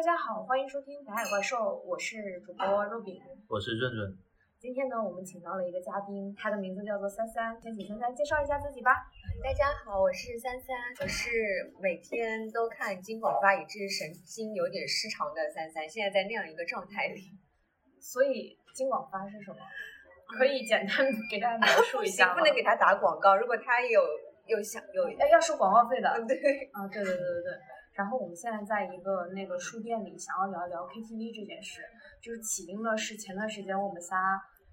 [0.00, 4.16] 大家好，欢迎收听《白海怪兽》，我是主播肉饼，我是润润。
[4.58, 8.96] 今天呢，我们请到了一个嘉宾，他的名字叫做三三，先请三三介绍一下自己吧。
[9.44, 11.28] 大家好，我是三三，我是
[11.82, 17.36] 每天都看金广发以致神经有点失常的三三，现在在那样一个状态里。
[18.00, 19.58] 所以金广发是什么？
[20.32, 24.00] 可以简单给大家描述一下 不能给他打广告，如果他有
[24.46, 26.08] 有想有要收广告费的。
[26.26, 27.52] 对啊，对对对对对。
[28.00, 31.82] 然后我们现在在一个那个书店里，想要聊一聊 KTV 这件事。
[32.24, 34.16] 就是起因呢是前段时间我们仨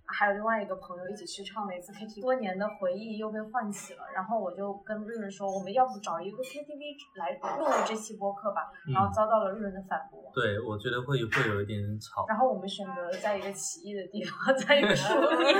[0.06, 4.04] 还有另外一个朋友一起去唱了一次 KTV，多年的回忆又被唤起了。
[4.16, 8.72] 然后我就跟润润说，我们要不找一个 KTV 来录这期播客吧。
[8.94, 10.32] 然后遭到了润润的反驳。
[10.34, 12.24] 对，我觉得会会有一点吵。
[12.30, 15.12] 然后我们选择在一个奇异的地方， 在一个书
[15.44, 15.52] 店。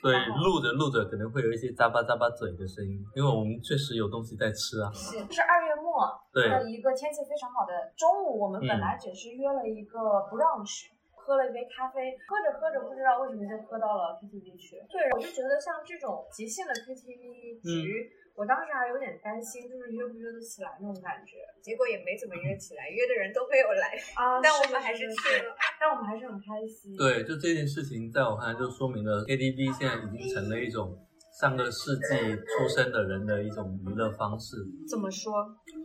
[0.00, 4.88] 对， 录着录着可能会有一些咂巴咂巴嘴的声音，因为我们确实有东西在吃啊。
[4.94, 5.69] 是，是二月
[6.00, 9.98] 末的一个天气非常好的中午，我们本来只是约了一个
[10.32, 14.80] brunch，喝了一杯咖啡，喝着喝着不知道为什么就喝到了 KTV 去。
[14.88, 18.16] 对，我就觉得像这种即兴的 KTV 局。
[18.36, 24.40] 我当时还有点担心，就是约不约得起来那种感觉，结果也没怎么约起来，约的人都没有来啊。
[24.40, 26.96] 但我们还是去了，但我们还是很开心。
[26.96, 30.96] 对，就这件事情，在我看来，就说明了 KTV 现在已经成了一种
[31.38, 34.56] 上个世纪出生的人的一种娱乐方式。
[34.88, 35.34] 怎么说？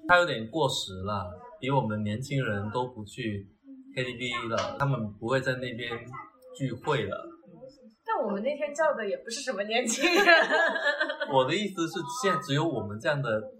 [0.08, 3.48] 它有点过时了，比我们年轻人都不去
[3.96, 5.90] KTV 了，他们不会在那边
[6.58, 7.28] 聚会了。
[8.06, 10.26] 但我们那天叫的也不是什么年轻人。
[11.34, 13.52] 我的意思是，现在只有我们这样的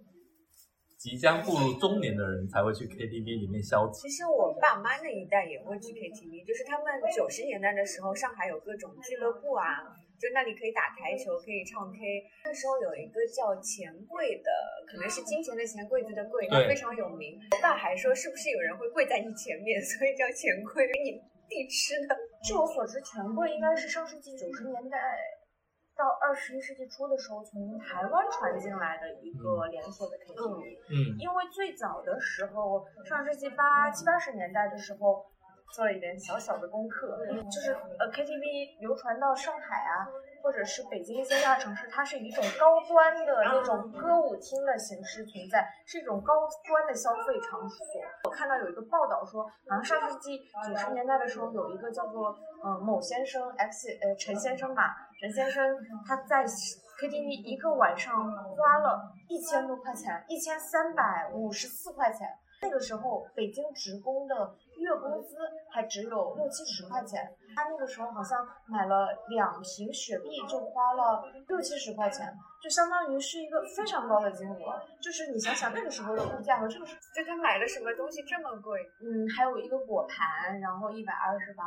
[0.98, 4.02] 即将步入中年的人才会去 KTV 里面消遣。
[4.02, 6.86] 其实我爸妈那一代也会去 KTV，就是他们
[7.16, 9.82] 九十年代的时候，上海有各种俱乐部啊，
[10.20, 12.00] 就那里可以打台球，可以唱 K。
[12.46, 14.50] 那时候有一个叫钱柜的，
[14.88, 17.40] 可能是金钱的钱，柜子的柜，它非常有名。
[17.52, 22.16] 我爸还说，是不是有人会跪在你前面，所以叫钱柜，给你递吃的。
[22.44, 24.98] 据我所知，钱柜应该是上世纪九十年代
[25.96, 30.78] 到二十一世纪初的时候从台湾传进来的一个连锁的 KTV。
[30.90, 35.26] 嗯，因为最早的时候，上世纪八七八十年代的时候，
[35.74, 37.18] 做了一点小小的功课，
[37.52, 40.08] 就是呃 KTV 流传到上海啊。
[40.46, 47.84] 或者是北京一些大城市，它是以一种高端的那种歌舞厅的形式存在，是一种高端的消费场所。
[48.26, 58.14] 我看到有一个报道说，好像上世纪九十年代的时候，有一个叫做呃某先生 X 呃陈先生吧，陈先生他在 KTV 一个晚上
[58.56, 62.30] 花了一千多块钱，一千三百五十四块钱。
[62.62, 64.56] 那个时候北京职工的
[64.86, 65.36] 月工资
[65.72, 67.36] 还只有六七十块钱。
[67.56, 72.28] 他那个时候好像买了两瓶雪碧，就花了六七十块钱，
[72.62, 74.58] 就相当于是一个非常高的金额。
[75.02, 78.82] 就是你想想那个时候的物价和这个时候，就他买了什么东西这么贵？
[79.00, 81.64] 嗯，还有一个果盘，然后一百二十八，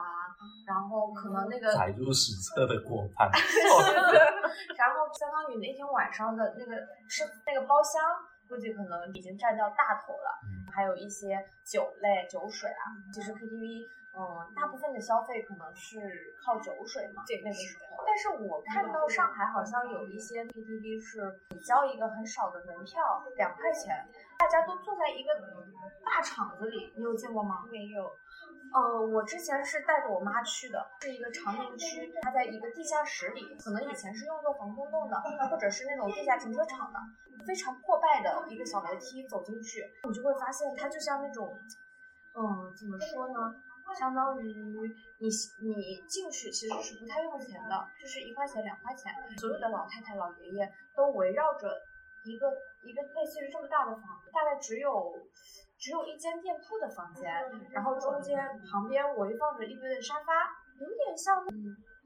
[0.67, 3.31] 然后可能那个载入史册的果盘
[4.77, 6.77] 然后相当于那天晚上的那个
[7.09, 8.03] 是那个包厢，
[8.49, 10.41] 估计可能已经占掉大头了。
[10.73, 13.89] 还有一些酒类、酒水啊，其实 KTV。
[14.19, 18.03] 嗯，大部分的消费可能是靠酒水嘛，对那个时候。
[18.05, 23.95] 但是我看到上海好像有一些 KTV 是你交一个很少的门票，两块钱，
[24.39, 25.31] 大家都坐在一个
[26.05, 27.63] 大场子里，你有见过吗？
[27.71, 28.11] 没有。
[28.73, 35.17] 呃，我之前是带着我妈去的，是一个长宁区，它在一个地下室里，可能以前是用作防空洞的，
[35.51, 36.99] 或者是那种地下停车场的，
[37.47, 41.59] 非常破败的一个小楼梯，走进去，你就会发现它就像那种，
[42.35, 43.55] 嗯，怎么说呢？
[43.97, 45.29] 相当于你
[45.65, 51.67] 你进去其实是不太用钱的，就是一块钱两块钱，所有的老太太老爷爷都围绕着
[52.23, 52.53] 一个
[52.85, 55.15] 一个类似于这么大的房子，大概只有
[55.79, 57.33] 只有一间店铺的房间，
[57.71, 58.37] 然后中间
[58.69, 60.33] 旁边围放着一堆的沙发，
[60.81, 61.47] 有点像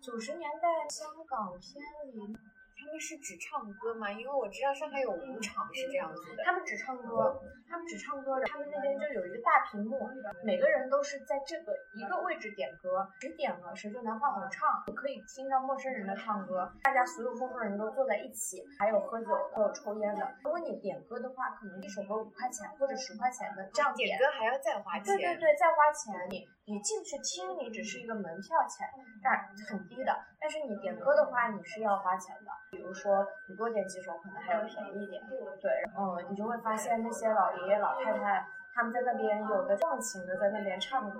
[0.00, 2.36] 九十年代香港片里。
[2.82, 4.10] 他们是只唱歌吗？
[4.10, 6.42] 因为我知道上海有舞场是这样子的。
[6.42, 8.42] 他们只唱歌，他们只唱歌。
[8.44, 10.08] 他们那边就有一个大屏幕，
[10.44, 16.70] 每个人都是在这个一个位置点歌，谁点了谁就拿话筒唱，可以听到陌生人的唱歌。
[16.82, 20.28] 大家所有陌生人都坐在一起，还有喝酒，还有抽烟的。
[20.42, 24.18] 如果你点歌的话，可能一首歌五块钱或者十块钱的这样点。
[24.18, 25.04] 点歌还要再花钱。
[25.04, 26.12] 对对对，再花钱。
[26.30, 28.86] 你你进去听，你只是一个门票钱，
[29.22, 30.16] 但很低的。
[30.40, 32.50] 但是你点歌的话，你是要花钱的。
[32.70, 35.20] 比如说，你多点几首，可能还要便宜一点。
[35.60, 41.18] 对，嗯，你就会发现那些老爷爷老太太，他们在那边有的放情的在那边唱歌，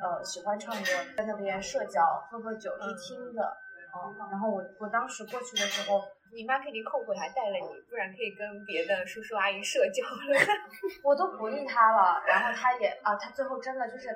[0.00, 3.56] 呃，喜欢唱歌，在那边社交，喝喝酒，去听着，
[3.94, 6.02] 嗯，然后我我当时过去的时候，
[6.32, 10.38] 你妈肯定后悔还带了你，不然可以跟别的叔叔阿姨社交了。
[11.04, 14.08] 我都鼓励他了，然后他也啊，他最后真的就是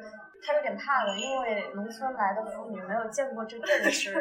[0.42, 4.14] 他有点怕了，因为农村来的妇女没有见过这阵势，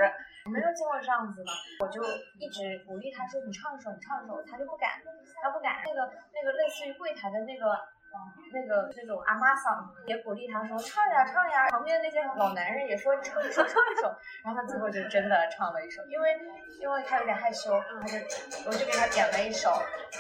[0.52, 2.04] 没有见过这样子的，我就
[2.40, 5.02] 一直鼓励他说你唱一首，你唱一首，他就不敢，
[5.42, 5.82] 他不敢。
[5.86, 7.95] 那个那个类似于柜台的那个。
[8.54, 14.08] 那个那种阿妈嗓也鼓励他说唱呀唱呀，旁边那些老男人也说唱一首唱一首，
[14.44, 16.40] 然后他最后就真的唱了一首，因为
[16.80, 17.72] 因为他有点害羞，
[18.02, 18.18] 他就
[18.66, 19.70] 我就给他点了一首，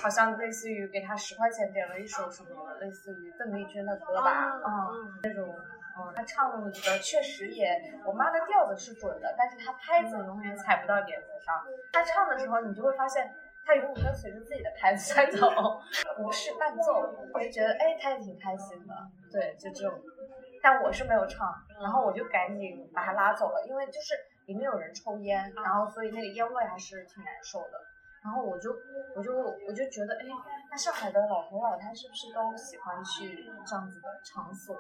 [0.02, 2.50] 好像类似于给他十块钱点了一首什么
[2.82, 5.56] 类似于邓丽君的歌吧，嗯，那种
[5.98, 11.56] 嗯，他唱的确实也，我妈的调子是准的，但是他拍子永远踩不到点子上，
[11.94, 13.34] 他唱的时候你就会发现。
[13.66, 15.50] 他永远跟随着自己的拍子在走，
[16.18, 18.94] 不是伴奏，我就觉得哎，他也挺开心的，
[19.32, 20.00] 对，就这种。
[20.62, 24.14] 但我是没有唱，然后我就赶紧把他拉走了，因为就是
[24.46, 27.82] 里面有人抽烟，然后所以那个烟味还是挺难受的。
[28.24, 28.76] 然后我就
[29.16, 30.26] 我就我就觉得哎，
[30.72, 34.76] 那上海的老头老太是不是都喜欢去这样子的场所？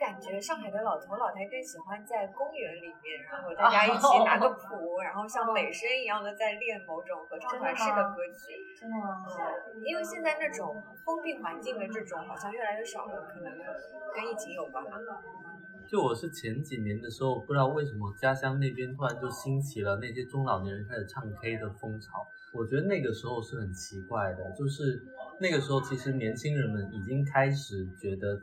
[0.00, 8.56] 感觉上海的老头老太更喜欢在公园里面，然后大家一起拿个谱，然后像美声一样的在练某种合唱团式的歌曲。
[8.80, 9.20] 真的吗？
[9.84, 13.52] 因为现在那种封闭环境的这种好像越来越少了，可能
[14.14, 14.92] 跟疫情有关吧。
[15.86, 22.26] 就我是前几年的时候，不知道为什么家乡那边突然就兴起了那些中老年人开始唱 K 的风潮。
[22.54, 25.04] 我觉得那个时候是很奇怪的，就是
[25.38, 28.40] 那个时候其实年轻人们已经开始觉得。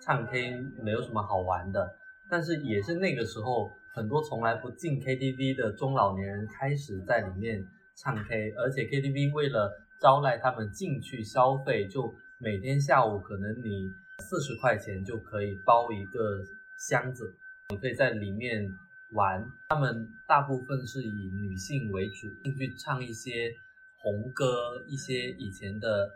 [0.00, 1.94] 唱 K 没有什么好玩的，
[2.28, 7.62] 但是也是那个时候，很多从来不进 KTV 的中老年人开始在里面
[7.96, 9.70] 唱 K，而且 KTV 为了
[10.00, 16.42] 招徕他们进去消费，就每天下午可能你四十块钱就可以包一个
[16.78, 17.34] 箱子，
[17.68, 18.66] 你可以在里面
[19.12, 19.46] 玩。
[19.68, 23.52] 他们大部分是以女性为主，进去唱一些
[23.98, 26.10] 红歌，一些以前的，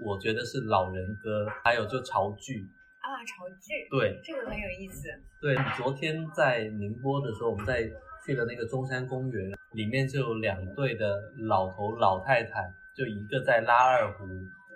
[0.00, 2.68] 我觉得是老人歌，还有就潮剧。
[3.10, 5.08] 啊，潮剧，对，这个很有意思。
[5.40, 7.82] 对，昨天在宁波的时候，我们在
[8.24, 11.18] 去了那个中山公园，里面就有两对的
[11.48, 14.24] 老头老太太，就一个在拉二胡，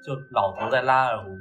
[0.02, 1.38] 就老头在拉二胡，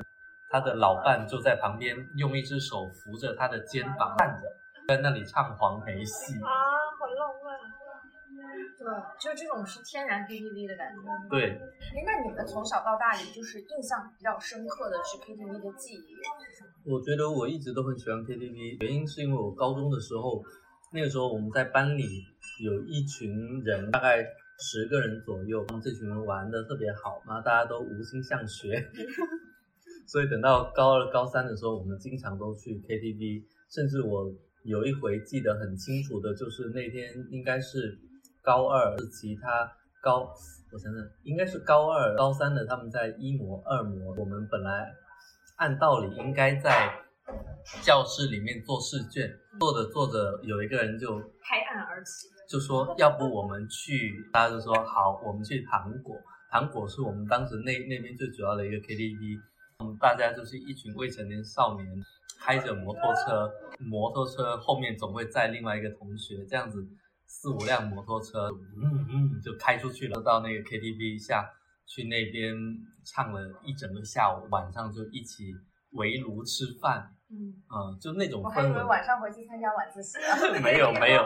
[0.49, 4.47] 他的老伴就在旁边用一只手扶着他的肩膀看着，
[4.87, 6.35] 在那里唱黄梅戏。
[6.35, 6.49] 啊，
[6.99, 7.57] 好浪漫。
[8.77, 8.85] 对，
[9.19, 10.99] 就这种是天然 KTV 的感觉。
[11.29, 11.51] 对。
[11.51, 16.11] 哎，那你们从小到大里就是印象比较深刻的是 KTV 的记忆？
[16.85, 20.43] 我觉得我一直都很喜欢 KTV，原因是因为我高中的时候，
[20.91, 22.03] 那个时候我们在班里
[22.61, 24.17] 有一群人，大概
[24.59, 28.85] 十个人左右，这群人玩的特别好嘛，大家都无心向学，
[30.07, 34.29] 所以等到高二、高三的时候，我们经常都去 KTV，甚至我
[34.63, 37.97] 有一回记得很清楚的，就是那天应该是
[38.41, 39.71] 高二，其他
[40.01, 40.29] 高，
[40.73, 44.93] 我想想，应该是高二、高三的他们在一模、二模，我们本来。
[45.55, 46.91] 按道理应该在
[47.81, 56.15] 教室里面做试卷，做着做着，有一个人就拍案而起，就说要不我们去，大家就说好，我们去糖果。
[56.51, 59.39] 糖果是我们当时那那边最主要的一个 KTV，
[59.79, 61.87] 嗯，大家就是一群未成年少年，
[62.39, 66.85] 开着摩托车，摩托车后面总会载另外一个同学，这样子
[67.25, 71.49] 四五辆摩托车，嗯嗯，就开出去了，到那个 KTV 下。
[71.85, 72.53] 去那边
[73.05, 75.53] 唱了一整个下午，晚上就一起
[75.91, 78.49] 围炉吃饭，嗯，嗯，就那种氛围。
[78.49, 80.17] 我还以为晚上回去参加晚自习。
[80.63, 81.21] 没有没有，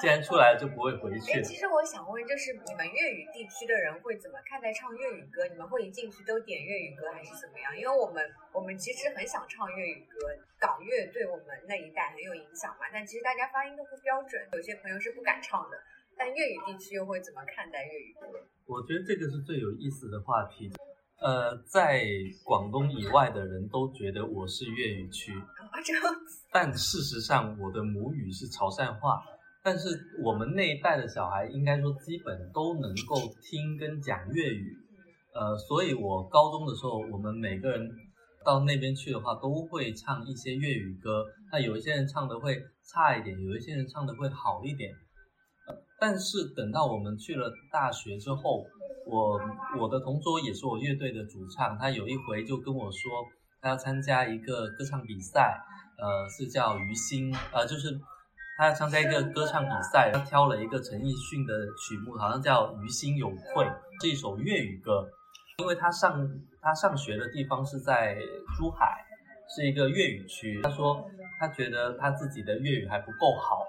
[0.00, 1.40] 既然出来了就不会回去。
[1.42, 5.46] 其实我想问，就是你们粤语地区的人会怎么看待唱粤语歌？
[5.48, 7.72] 你们会一进去都点粤语歌，还是怎么样？
[7.78, 8.20] 因为我们
[8.52, 10.18] 我们其实很想唱粤语歌，
[10.58, 12.90] 港乐对我们那一代很有影响嘛。
[12.92, 15.78] 但其实大家发音都不标准，有些朋友是不敢唱的。
[16.20, 18.26] 但粤语地区又会怎么看待粤语歌？
[18.66, 20.70] 我觉得这个是最有意思的话题。
[21.18, 22.04] 呃，在
[22.44, 25.32] 广东以外的人都觉得我是粤语区，
[26.52, 29.22] 但事实上我的母语是潮汕话。
[29.62, 29.88] 但是
[30.22, 34.76] 我们那一代的小孩应该说基本都能够听跟讲粤语。
[35.32, 37.90] 呃，所以我高中的时候，我们每个人
[38.44, 41.24] 到那边去的话，都会唱一些粤语歌。
[41.50, 44.94] 那有一些人唱的会差一点，有一些人唱的会好一点。
[46.00, 48.64] 但是等到我们去了大学之后，
[49.06, 49.38] 我
[49.78, 53.00] 我的同桌也是我乐队的主唱，他有一回就跟我说，
[53.60, 55.60] 他要参加一个歌唱比赛，
[55.98, 58.00] 呃，是叫于心，呃，就是
[58.56, 63.64] 他要参加一个歌唱比赛，他挑了一个陈奕迅的曲目，好像叫《于心有愧》，
[64.02, 65.06] 是一首粤语歌，
[65.58, 66.26] 因为他上
[66.62, 68.16] 他上学的地方是在
[68.56, 69.04] 珠海，
[69.54, 71.04] 是一个粤语区，他说
[71.38, 73.66] 他觉得他自己的粤语还不够好。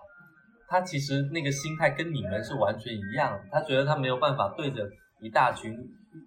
[0.71, 5.77] 他其实那个心态跟你们是完全一样，他觉得他没有办法对着一大群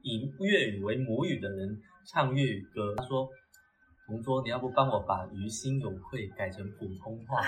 [0.03, 2.95] 以粤语为母语的人唱粤语歌。
[2.95, 3.27] 他说
[4.07, 7.41] ：“同桌，你要不帮我把‘于心有愧’改成普通话？”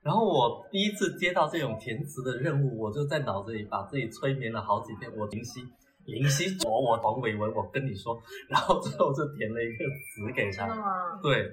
[0.00, 5.10] 然后我第一次接到这种填词的任务，我就在脑子里把自己催眠了好几遍。
[5.16, 5.60] 我林夕，
[6.04, 8.16] 林夕，我我黄伟文，我跟你说，
[8.48, 11.18] 然后最后就填了一个词给他。
[11.20, 11.50] 对，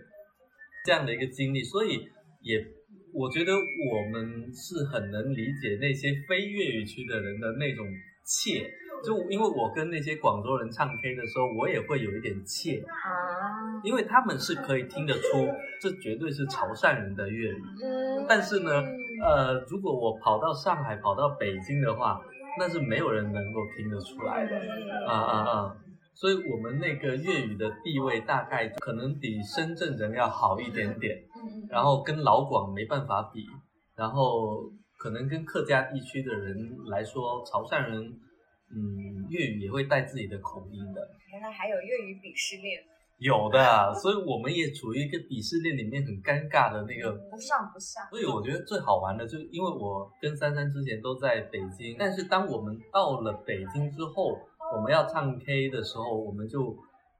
[0.86, 2.08] 这样的一个经历，所以
[2.42, 2.64] 也。
[3.14, 7.86] 我觉得我们是很能理解那些非粤语区的人的那种
[8.24, 8.70] 怯，
[9.04, 12.80] 就因为我跟那些广州人唱 K 的时候，我也会有一点怯。
[12.82, 15.48] 啊，因为他们是可以听得出
[15.82, 17.64] 这绝对是潮汕人的粤语，
[18.28, 18.72] 但是呢，
[19.24, 22.22] 呃，如果我跑到上海、跑到北京的话，
[22.60, 24.56] 那是没有人能够听得出来的。
[25.08, 25.76] 啊啊啊！
[26.14, 31.18] 所以我们那个粤语的地位大概可能比深圳人要好一点点。
[31.70, 33.46] 然后跟老广没办法比，
[33.96, 38.02] 然后可能跟客家地区的人来说，潮汕人，
[38.72, 41.02] 嗯，粤语也会带自己的口音的。
[41.32, 42.82] 原来还有粤语鄙视链。
[43.20, 47.12] 有的，所以我们也处于一个鄙视链里面，很尴尬的那个。
[47.30, 48.08] 不上不下。
[48.10, 54.38] 所以我觉得最好玩的，就因为我跟珊珊之前都在北京，但是当我们到了北京之后，
[54.76, 56.76] 我们要唱 K 的时候，我们就。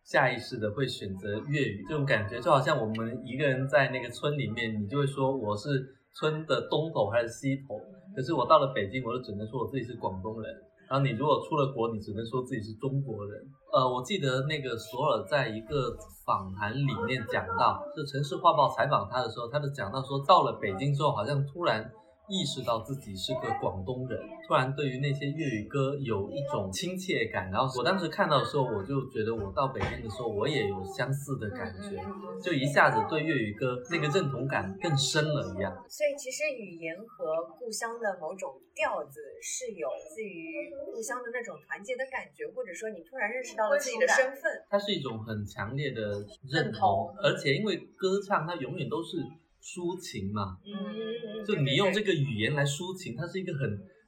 [0.10, 5.70] 下意识的会选择粤语，这种感觉就好像我们一个人在那个村里面，你就会说我是
[6.16, 7.78] 村的东头还是西头。
[8.16, 10.52] 可是我到了北京，我就只能说我自己是广东人。
[10.90, 13.40] 然后你如果出了国，你只能说自己是中国人。
[13.72, 21.88] 呃，我记得那个索尔在一个访谈里面讲到，就《城市画报》采访他的时候，他就讲到说，到了北京之后，好像突然。
[22.30, 27.50] 意识到自己是个广东人，突然对于那些粤语歌有一种亲切感。
[27.50, 31.98] 然后我当时看到的时候，我就觉得我到北京的时候，我也有相似的感觉，
[32.40, 35.74] 就一下子对粤语歌那个认同感更深了一样。
[35.90, 49.18] 所以其实语言和故乡的某种调子是有自于故乡的那种团结的感觉，或者说你突然认识到了自己的身份，它是一种很强烈的认同，而且因为歌唱它永远都是。
[49.62, 53.62] 抒情嘛，嗯，就你用这个语言来抒情，它是一个很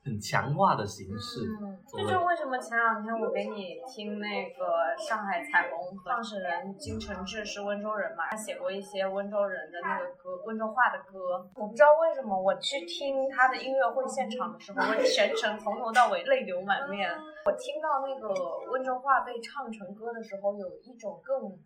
[0.04, 1.42] 很强化的形式。
[1.62, 11.46] 嗯，这就是为什么前两天我给你听那个上海彩虹创始人金承志是温州人嘛，他写过一些温州人的那个歌，温州话的歌。
[11.56, 17.12] 我不知道为什么我去听他的音乐会现场的时候，我全程从头到尾泪流满面。
[17.46, 18.32] 我听到那个
[18.72, 21.60] 温州话被唱成歌的时候，有一种更。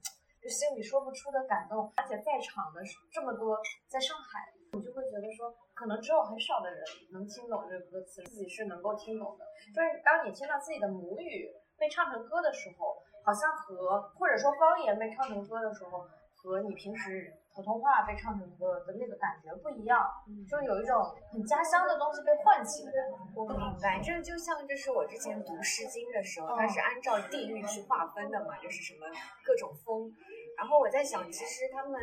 [0.46, 2.80] 就心里说不出的感动，而且在场的
[3.12, 3.58] 这么多，
[3.90, 9.46] 在上海，你就会觉得说，可能只有很少的人能听懂这个歌词，自己是能够听懂的。
[9.74, 11.50] 就是当你听到自己的母语
[11.80, 17.34] 被唱成歌的时候，好像和或者说方言被唱成歌的时候，和你平时。
[17.56, 20.06] 普通话被唱成歌的那个感觉不一样，
[20.46, 23.32] 就有一种很家乡的东西被唤起的感觉。
[23.34, 29.08] 我明白，这就像就是我之前读《诗经》的时候，它是按照地域去划分的嘛，就是什么
[29.46, 30.12] 各种风。
[30.58, 32.00] 然后我在想，其实他们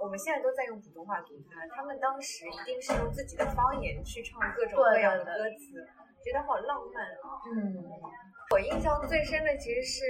[0.00, 5.84] 我们现在都在用普通话读它，他们当时一定是用自己的方言去唱各种各样的歌词，
[6.22, 7.42] 觉得好浪漫啊。
[7.50, 7.82] 嗯，
[8.52, 10.02] 我印象最深的其实是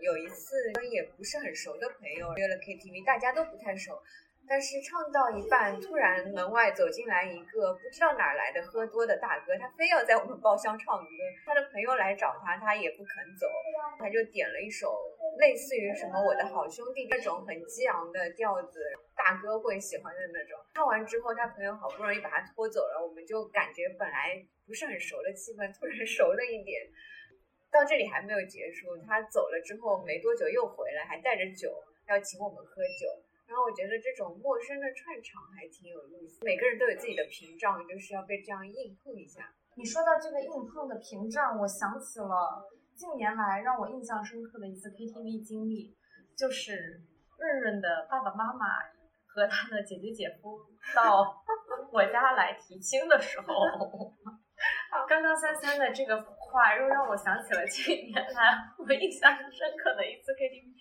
[0.00, 3.98] 有一次跟也不是很熟的朋友约了 KTV，大家都不太熟。
[4.46, 11.08] 但是唱到一半，突然门外走进来一个不知道哪儿来的喝多的大哥，他非要在我们包厢唱歌。
[11.46, 13.48] 他的朋友来找他，他也不肯走，
[13.98, 14.92] 他就点了一首
[15.38, 18.80] 类似于什么《我的好兄弟》那种很激昂的调子，
[19.16, 20.58] 大哥会喜欢的那种。
[20.74, 26.82] 唱完之后，他朋友好不容易把他拖走了，我们就感觉本来不是很熟的气氛突然熟了一点。
[27.70, 31.74] 到这里还没有结束，他走了之后没多久又回来，还带着酒
[32.06, 33.08] 要请我们喝酒。
[33.46, 39.52] 然后我觉得这种陌生的串场还挺有意思，每个人都有自己的屏障，就是要被这样硬碰一下。
[39.76, 45.96] 你说到这个硬碰的屏障，我想起了近年来让我印象深刻的一次 KTV 经历，
[46.36, 47.02] 就是
[47.38, 48.66] 润润的爸爸妈妈
[49.26, 50.58] 和他的姐姐姐夫
[50.94, 51.42] 到
[51.90, 53.46] 我家来提亲的时候。
[55.08, 60.72] 刚刚三三的这个话又让我想起了近年来我印象深刻的一次 KTV。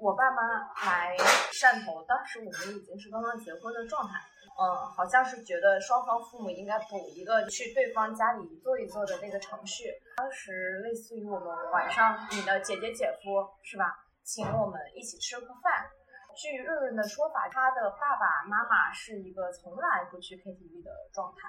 [0.00, 0.40] 我爸妈
[0.86, 1.14] 来
[1.52, 4.18] 汕头，当时我们已经是刚刚结婚的状态，
[4.60, 9.88] 嗯，好像是觉得双方父母应该补一个去对方家里坐一坐的那个程序。
[10.16, 15.88] 当时类似于我们晚上，你的姐姐姐夫是吧，请我们一起吃个饭。
[16.36, 21.48] 据润润的说法，他的爸爸妈妈是一个从来不去 KTV 的状态，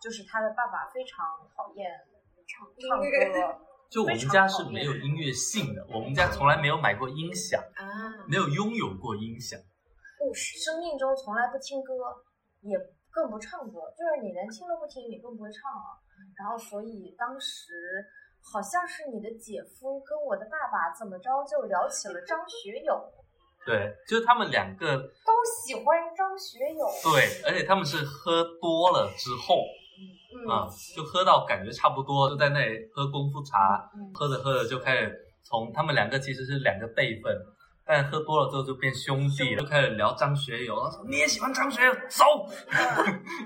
[0.00, 1.90] 就是他的爸爸非常讨厌
[2.46, 3.58] 唱唱歌。
[3.92, 7.84] 就我们家是没有音乐性的，我们家从来没有买过音响啊，
[8.26, 9.60] 没有拥有过音响。
[10.32, 11.92] 生命中从来不听歌，
[12.62, 12.78] 也
[13.10, 16.00] 更不唱歌，就是你连听都不听，你更不会唱了。
[16.38, 17.72] 然后所以当时
[18.40, 22.98] 好像是你的姐夫跟我的爸爸怎么着就聊起了张学友，
[23.66, 25.84] 对，就是他们两个都喜欢
[26.16, 26.86] 张学友。
[27.02, 29.62] 对，而且他们是喝多了之后，
[30.34, 30.66] 嗯啊、
[30.96, 37.36] 就喝到感觉差不多，就在那里喝功夫茶，嗯喝着喝着就开始从他们两个其实是两个辈分，
[37.84, 42.24] 但喝多了之后就变兄弟了，就开始聊张学友，他说你也喜欢张学友，走，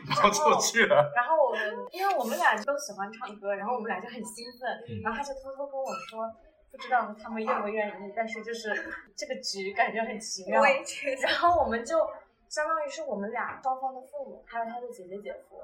[0.07, 1.11] 然后就去了。
[1.17, 5.01] 然后我们，因为我们俩都喜欢唱歌，然后我们俩就很兴奋，嗯。
[5.03, 6.31] 然后他就偷偷跟我说，
[6.71, 8.69] 不知道他们愿不愿意，但是就是
[9.17, 10.63] 这个局感觉很奇妙。
[11.23, 11.99] 然后我们就
[12.49, 15.57] 相当于是我们俩双方的父母，还有他的姐姐姐夫，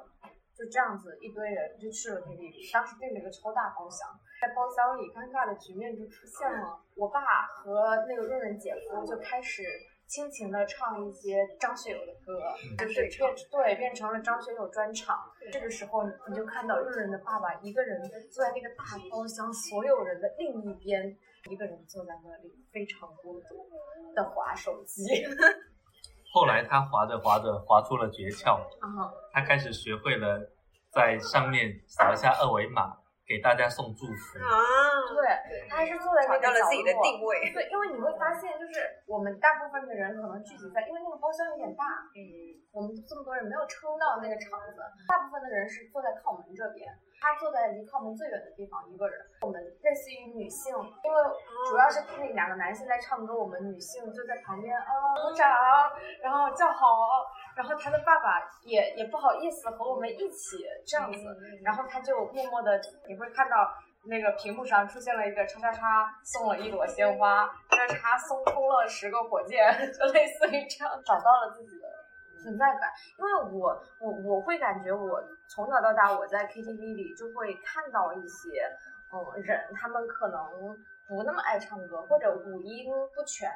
[0.56, 2.72] 就这样子一堆人就去了 KTV。
[2.72, 4.08] 当时订了一个超大包厢，
[4.42, 9.62] 在包厢里尴尬的局面就出现了，我爸和那个润润姐夫就开始。
[10.08, 15.16] 倾情的唱一些张学友的歌，就是变对变成了张学友专场。
[15.50, 17.98] 这个时候，你就看到润润的爸爸一个人
[18.30, 21.16] 坐在那个大包厢所有人的另一边，
[21.48, 23.66] 一个人坐在那里非常孤独
[24.14, 25.02] 的划手机。
[26.34, 30.46] 后来他划着划着划出了诀窍，啊，他开始学会了
[30.92, 34.38] 在上面扫一下二维码，给大家送祝福。
[34.42, 34.54] 啊，
[35.14, 35.22] 对，
[35.70, 37.52] 他还是坐在那个角找到了自己的落定位。
[37.52, 42.22] 对，因为你会发现，就是我们大部分的人可能聚集在，因为那个包厢有点大，嗯，
[42.72, 49.18] 我们这么多人没有撑到那个场子，大部分的人是坐在靠门这边，他坐在离靠门最远的地方一个人。
[49.42, 51.16] 我们类似于女性，因为
[51.70, 55.48] 主要是那两个男性在唱歌，我们女性就在旁边啊鼓掌，
[56.22, 56.86] 然后叫好，
[57.56, 61.18] 然后他的爸爸也也不好意思和我们一起这样子，
[61.62, 63.56] 然后他就默默的，你会看到。
[64.04, 71.86] 那个屏幕上出现了一个叉叉叉送了一朵鲜花，叉叉叉送空了十个火箭，就类似于这样，找到了自己的
[72.42, 72.90] 存在感。
[73.16, 78.66] 因为我我我会感觉我从小到大我在 KTV 里就会看到一些
[79.12, 83.48] 嗯人，他们可能不那么爱唱歌，或者五音不全，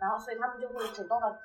[0.00, 1.38] 然后所以他们就会主动的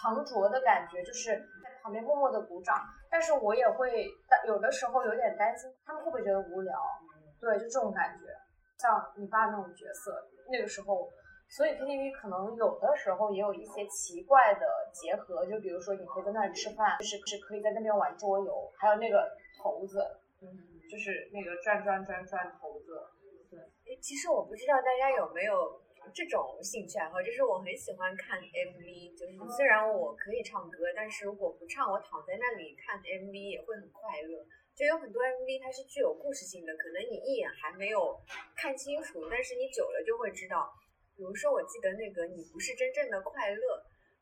[0.00, 1.30] 藏拙的感觉，就是
[1.62, 2.82] 在旁边默默的鼓掌。
[3.10, 4.06] 但是我也会
[4.46, 6.74] 有的时候有点担心，他们会不会觉得无聊？
[7.40, 8.26] 对，就这种感觉，
[8.78, 10.10] 像你爸那种角色，
[10.50, 11.08] 那个时候，
[11.48, 19.30] 所以 KTV 可能有的时候也有一些奇怪的结合，就比如说你可以在那里吃饭，就是是可以在那边玩桌游，还有那个
[19.62, 20.00] 骰子，
[20.42, 20.48] 嗯，
[20.90, 22.98] 就是那个转转转转骰子，
[23.86, 25.54] 诶其实我不知道大家有没有
[26.12, 34.44] 这种兴趣爱好，就是我很喜欢看 MV，就是虽然我可以唱歌，但是如果不唱，我躺在那里看 MV 也会很快乐。
[34.74, 38.18] 就有很多 MV 它是具有故事性的，可能你一眼还没有
[38.56, 40.68] 看清楚，但是你久了就会知道。
[41.16, 43.62] 比如说，我记得那个《你不是真正的快乐》，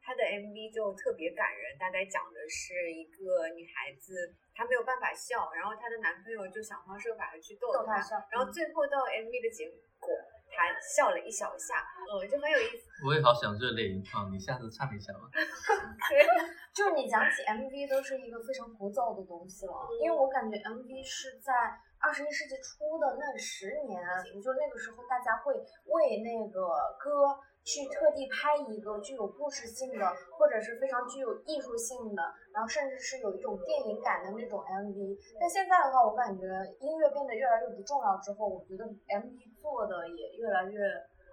[0.05, 10.13] 它的 MV 就特别感人，大概讲的是一个女孩子，她没有办法笑，然后她的男朋友就想方设法的去逗她，笑然后最后到 MV 的结果，
[10.53, 11.75] 她笑了一小下，
[12.07, 12.91] 嗯，就很有意思。
[13.05, 15.27] 我也好想热泪盈眶，你下次唱一下吧。
[16.73, 21.53] 就是你讲起 MV 都是一个非常古早的东西了，因为我感觉 MV 是在
[21.99, 24.01] 二十一世纪初的那十年，
[24.43, 26.61] 就那个时候大家会为那个
[26.99, 30.07] 歌去特地拍一个具有故事性的，
[30.39, 32.23] 或者是非常具有艺术性的，
[32.53, 35.19] 然后甚至是有一种电影感的那种 MV。
[35.41, 36.47] 但现在的话，我感觉
[36.81, 40.81] 音乐变得越来越不重要之后，我觉得 MV 做的也越来越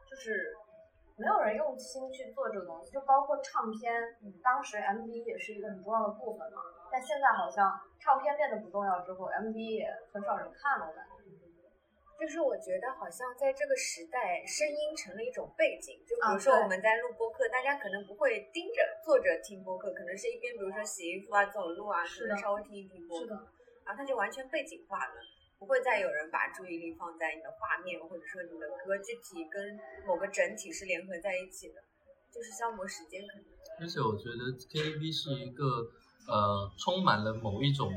[0.10, 0.56] 就是。
[1.20, 3.92] 没有人用心去做这个东西，就包括唱片，
[4.42, 6.62] 当时 MV 也是一个很重要的部分嘛。
[6.90, 11.09] 但现在好像唱片变得不重要之后，MV 也很少人看了，我感觉。
[12.20, 15.96] 就是我觉得好像在这个时代，声音成了一种背景。
[16.06, 23.36] 就比啊如说我们在录播客，大家可能不会盯着坐着听播客，可能是一边比如说洗衣服啊、走路啊，可能稍微听一听播客是的，
[23.86, 25.16] 然后它就完全背景化了。
[25.58, 31.82] 不会再有人把注意力放在你的画面，或者说你的歌具体跟某个整体是联合在一起的，
[32.32, 33.46] 就是消磨时间可能。
[33.82, 35.66] 而且我觉得 KTV 是一个
[36.28, 37.92] 呃充满了某一种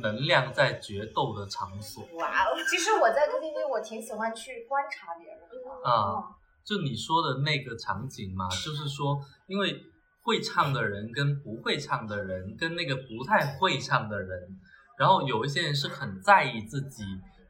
[0.00, 5.90] 能量在决斗的场所哇哦，其实我在 KTV 我挺喜欢去观察别人的。
[5.90, 6.16] 啊。
[6.18, 9.82] 嗯就你说的那个场景嘛， 就是说，因为
[10.22, 14.60] 会唱的人跟不会唱的人，跟那个不太会唱的人，
[14.96, 17.02] 然后有一些人是很在意自己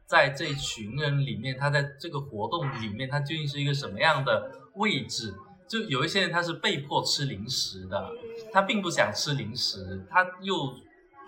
[0.06, 5.34] 在这群人里面，他在这个活动里面，他究竟是一个什么样的位置。
[5.68, 8.10] 就有一些人他是被迫吃零食的，
[8.50, 10.74] 他并不想吃零食，他又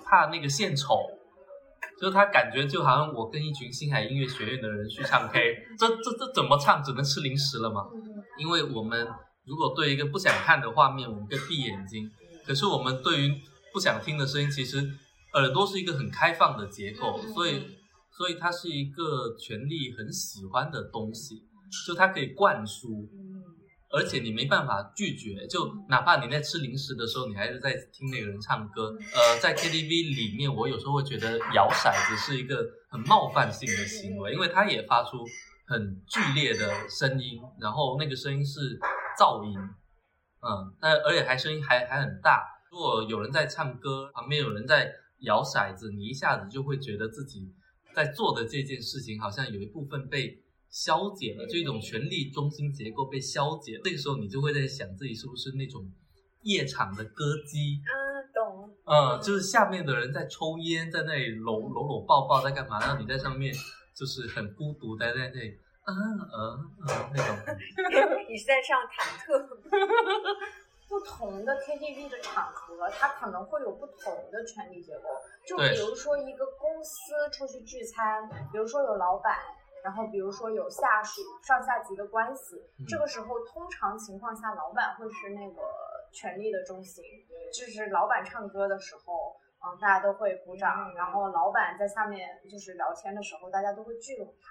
[0.05, 1.11] 怕那个献丑，
[2.01, 6.83] 就是他感觉就好像我跟一群星海音乐学院的人去唱 K，这这这怎么唱？
[6.83, 7.87] 只能吃零食了吗？
[8.38, 9.09] 因为我们
[9.45, 12.09] 如果对一个不想看的画面，我们可以闭眼睛；
[12.47, 13.40] 可是我们对于
[13.73, 14.79] 不想听的声音，其实
[15.35, 17.79] 耳朵是一个很开放的结构，所以
[18.11, 21.43] 所以它是一个权力很喜欢的东西，
[21.87, 23.34] 就它可以灌输，嗯，
[23.96, 28.96] 而且你没办法拒绝，就哪怕你在吃零食的时候，你还是在听那个人唱歌。
[29.14, 35.24] 呃，在 KTV 里面，我有时候会觉得摇骰子是一个很冒犯性的行为，因为它也发出
[35.66, 38.78] 很剧烈的声音，然后那个声音是
[39.18, 42.44] 噪音，嗯，但而且还声音还还很大。
[42.70, 47.54] 如果有人在唱歌，旁边有人在摇骰子，你一下子就会觉得自己
[47.94, 50.42] 在做的这件事情好像有一部分被
[50.75, 53.81] 消解了，就一种权力中心结构被消解。
[53.85, 55.81] 这个时候你就会在想自己是不是那种
[56.43, 57.95] 夜场的歌姬，啊，
[58.35, 62.81] 懂，嗯，就是下面的人在抽烟，在那里搂搂搂抱抱，在干嘛？
[62.81, 63.55] 然后你在上面
[63.95, 66.37] 就是很孤独待在那里，啊啊
[66.91, 67.37] 啊那种。
[68.29, 69.47] 你是在唱忐忑，
[70.89, 75.05] 不同的 KTV 的场合，它可能会有不同的权力结构。
[75.47, 79.39] 就比如说一个公司出去聚餐，比如说有老板，
[79.85, 85.61] 然后比如说有下属、上下级的关系，嗯这个时候通常情况下，老板会是那个
[86.11, 87.05] 权力的中心。
[87.53, 94.49] 就是老板唱歌的时候，嗯，大家都会鼓掌，然后老板在下面就是聊天的时候，大家都会聚拢他。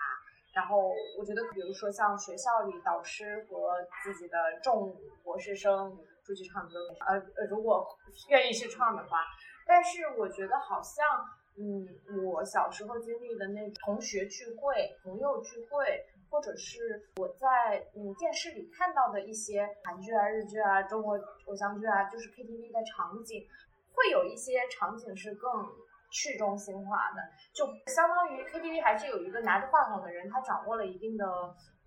[0.54, 7.88] 然后我觉得，比如说像学校里导师和自己的众博士生出去唱歌，呃呃，如果
[8.30, 9.26] 愿意去唱的话，
[9.65, 11.04] 但是我觉得好像，
[11.58, 11.88] 嗯，
[12.24, 23.48] 我小时候经历的那同学聚会、朋友聚会，或者是我在嗯电视里看到的一些韩剧啊、日剧啊、中国偶像剧啊，就是 KTV 的场景，
[23.94, 25.52] 会有一些场景是更
[26.13, 27.21] 去中心化的，
[27.52, 31.26] 就相当于 KTV 还是有一个拿着话筒的人，他掌握了一定的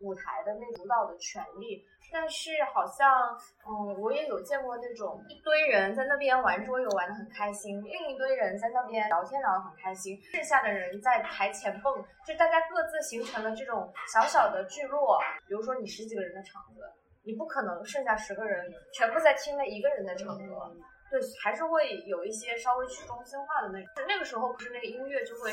[0.00, 1.86] 舞台的那主导的权利。
[2.12, 3.36] 但是好像，
[3.66, 15.18] 嗯，我也有见过那种一堆人在那边玩桌游玩的很开心，另一堆人在那边聊天聊得很开心，剩下的人在台前蹦，就大家各自形成了这种小小的聚落。
[15.48, 16.80] 比如说你十几个人的场子，
[17.24, 20.76] 你不可能剩下十个人全部在听那一个人在唱歌。
[21.10, 23.88] 对，还是会有一些稍微去中心化的那种。
[24.08, 25.50] 那个时候，不是那个音乐就会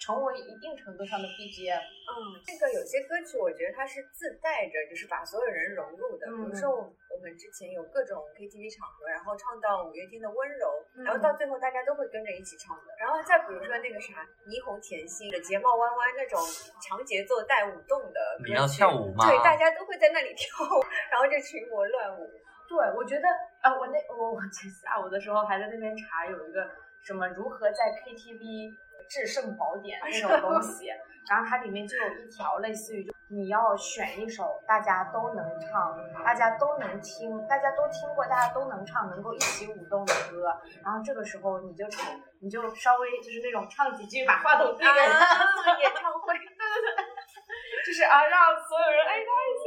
[0.00, 1.78] 成为一定程度上的 BGM。
[1.78, 6.26] 嗯，这个有些歌曲我觉得它是自带着，就是把所有人融入的。
[6.26, 10.66] 比如说我我们之前有各种 KTV 场合，然后唱到五月天的温柔，
[11.04, 12.90] 然后到最后大家都会跟着一起唱的。
[12.98, 16.40] 然后再比如说那个啥霓虹甜心的睫毛弯弯那种
[16.82, 19.28] 长节奏带舞动的歌曲，你要跳舞吗？
[19.28, 22.28] 对，大家都会在那里跳舞，然后就群魔乱舞。
[22.70, 23.26] 对，我觉得，
[23.62, 26.70] 呃，我那我我下午的时候还在那边查有一个
[27.02, 28.70] 什么如何在 KTV
[29.10, 30.86] 制胜宝典那种东西，
[31.28, 40.46] 然后它里面就有一条类似于就你要选一首大家都能唱、大家都能听、大家都听过、大家都能唱、能够一起舞动的歌，
[40.84, 42.06] 然后这个时候你就唱，
[42.40, 46.34] 你就稍微就是那种唱几句，把话筒递给他，啊， 演唱会，
[47.84, 49.59] 就是啊，让所有人哎他一起来，就这种感觉。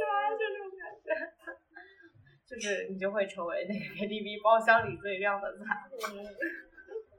[2.54, 5.64] 就是你就会成为那个 KTV 包厢里最亮的彩。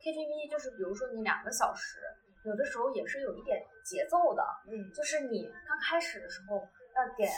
[0.01, 1.99] KTV 就是比如说你两个小时，
[2.45, 7.29] 有的时候也是有一点节奏的，嗯，就是你刚开始的时候要点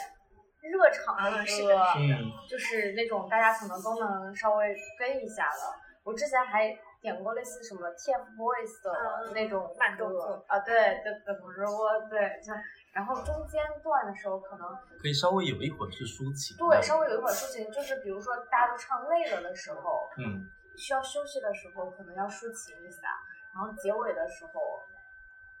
[0.60, 5.60] 热场的啊是歌，嗯，就是那种大家可能都能稍微跟一下的。
[6.04, 10.44] 我之前还点过类似什么 TFBOYS 的嗯那种慢动歌作。
[10.48, 12.52] 啊，对对怎么说我对，就
[12.92, 14.66] 然后中间段的时候可能
[15.00, 20.42] 可以稍微有一会儿是抒情，对稍微有一会儿抒情，就是比如说大家都唱累了的时候，嗯，
[20.76, 23.06] 需要休息的时候，可能要抒情一下，
[23.54, 24.52] 然后结尾的时候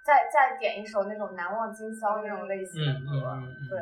[0.04, 3.78] 再再点一首那种难忘今宵那种类型的歌，嗯嗯，对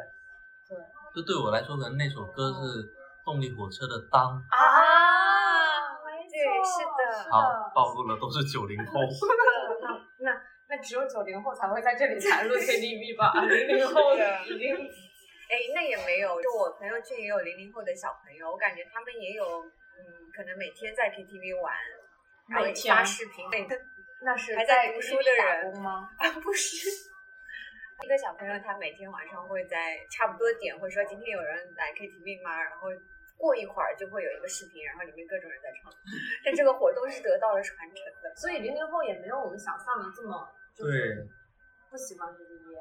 [0.69, 0.79] 对。
[1.15, 2.93] 这对我来说，可能那首歌是
[3.25, 6.85] 动力火车的《当》，啊，没对是的是
[7.31, 9.01] 好，暴露了都是九零后。
[9.81, 13.33] 那那那只有九零后才会在这里谈论 KTV 吧？
[13.47, 20.03] 零零后的已经哎，那也没有，就我朋友圈也有零零后的小朋友，我感觉他们也有，嗯，
[20.35, 21.73] 可能每天在 KTV 玩，
[22.51, 23.47] 然后每天发视频，
[24.23, 26.09] 那是还在读书的人工吗？
[26.19, 26.89] 啊， 不是。
[28.03, 32.61] 一个小朋友，他每天晚上会在差不多点会说今天有人来 KTV 吗？
[32.63, 32.89] 然后
[33.37, 35.93] 过一会儿就会有一个视频，然后里面各种人在唱。
[36.45, 38.35] 但这个活动是得到了传承的。
[38.35, 41.29] 所以零零后也没有我们想象的这么就是对，
[41.91, 42.77] 不喜欢 KTV。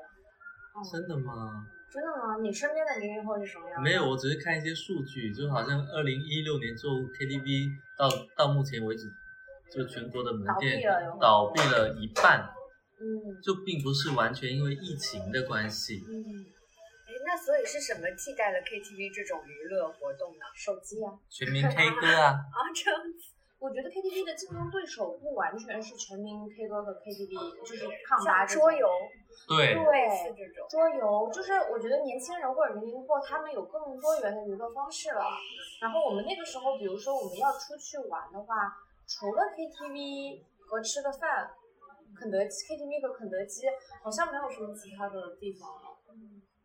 [0.76, 1.68] 嗯，真的吗？
[1.89, 2.36] 真的吗？
[2.41, 3.84] 你身边的零零后是什么样的？
[3.84, 9.10] 没有，我只是看一些数据，就好像二零一六年之后，KTV 到到目前为止，
[9.72, 12.50] 就全国的门店倒闭了倒闭了一半，
[13.00, 16.04] 嗯就并不是完全因为疫情的关系。
[16.10, 16.55] 嗯，哎，
[17.36, 20.48] 那所以是什么替代了 KTV 这种娱乐活动呢？
[20.56, 21.12] 手机啊。
[21.28, 28.88] 全民 K 歌啊， 啊，这样子，我我觉得 KTV 的竞争对手不完全是全民 K 歌和 KTV，就是抗吧桌游，
[29.52, 35.19] 对对这种桌游，就是我觉得年轻人或者零零后他们有更多元的娱乐方式了。
[35.82, 38.71] 然后我们那个时候，比如说我们要出去玩的话，
[39.12, 41.52] 除了 KTV 和吃个饭，
[42.15, 43.67] 肯德基 KTV 和肯德基
[44.02, 45.85] 好像没有什么其他的地方了。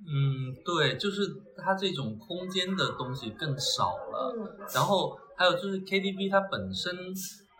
[0.06, 1.22] 嗯，对，就是
[1.56, 4.34] 它这种空间的东西更少了。
[4.36, 6.92] 嗯，然后还有就是 KTV 它本身，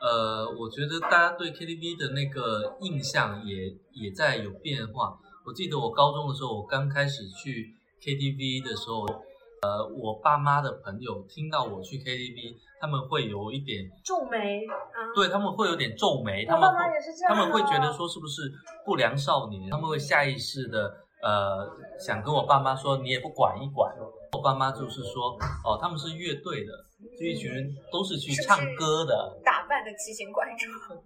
[0.00, 5.18] 呃，我觉得大家对 KTV 的那个印象也也在有变化。
[5.46, 9.04] 我记得我高中的时候，我刚开始去 KTV 的时候，
[9.62, 14.66] 呃，我爸妈的朋友听到我去 KTV，他们会有一点皱眉，
[15.14, 16.70] 对他们会有点皱眉，他们
[17.28, 18.50] 他们会觉得说是不是
[18.84, 23.94] 不良少年，他们会下意识的呃想跟我爸妈说你也不管一管。
[24.32, 26.72] 我爸妈就是说哦他们是乐队的，
[27.18, 30.96] 这一群人都是去唱歌的，打扮的奇形怪状，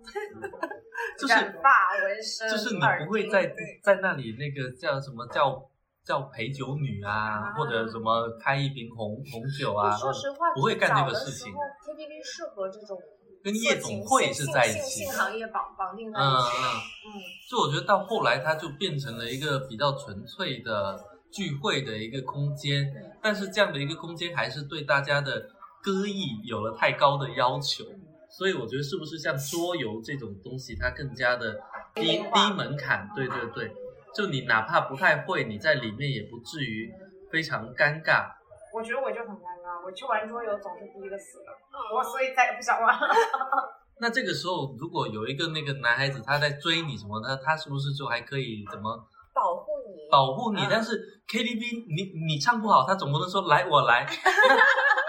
[1.18, 1.70] 就是染发
[2.03, 3.50] 纹身，就是你不会在
[3.83, 5.59] 在那里那个叫什么叫
[6.05, 13.00] 叫陪酒女啊，啊或者什么开一瓶红红酒啊，说实话，不会干这个事情的时候，KTV 适合这种
[13.45, 16.51] 跟夜总会是在一起行业绑绑定在嗯一起。
[16.57, 16.67] 嗯。
[17.07, 20.99] 嗯，就我觉得到后来，它就变成了一个比较纯粹的
[21.31, 22.91] 聚会的一个空间，
[23.23, 25.51] 但是这样的一个空间还是对大家的
[25.83, 27.85] 歌艺有了太高的要求，
[28.31, 31.61] 所以我觉得是不是像桌游这种东西，它更加的
[31.95, 33.11] 低低门槛？
[33.15, 33.71] 对对对，
[34.15, 36.91] 就你哪怕不太会，你在里面也不至于
[37.31, 38.25] 非常尴尬。
[38.73, 39.54] 我觉得我就很尴尬，
[39.85, 41.53] 我去玩桌游总是第一个死的，
[41.92, 43.09] 我我所以再也不想玩了。
[44.01, 48.97] 那这个时候，如果有一个那个男孩子他在追你什么的，他是不是就还可以怎么
[49.33, 54.07] 保护你，保护你，嗯但是 KTV 你你唱不好，他总不能说来我来，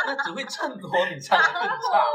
[0.05, 2.05] 那 那只会衬托你唱的更差。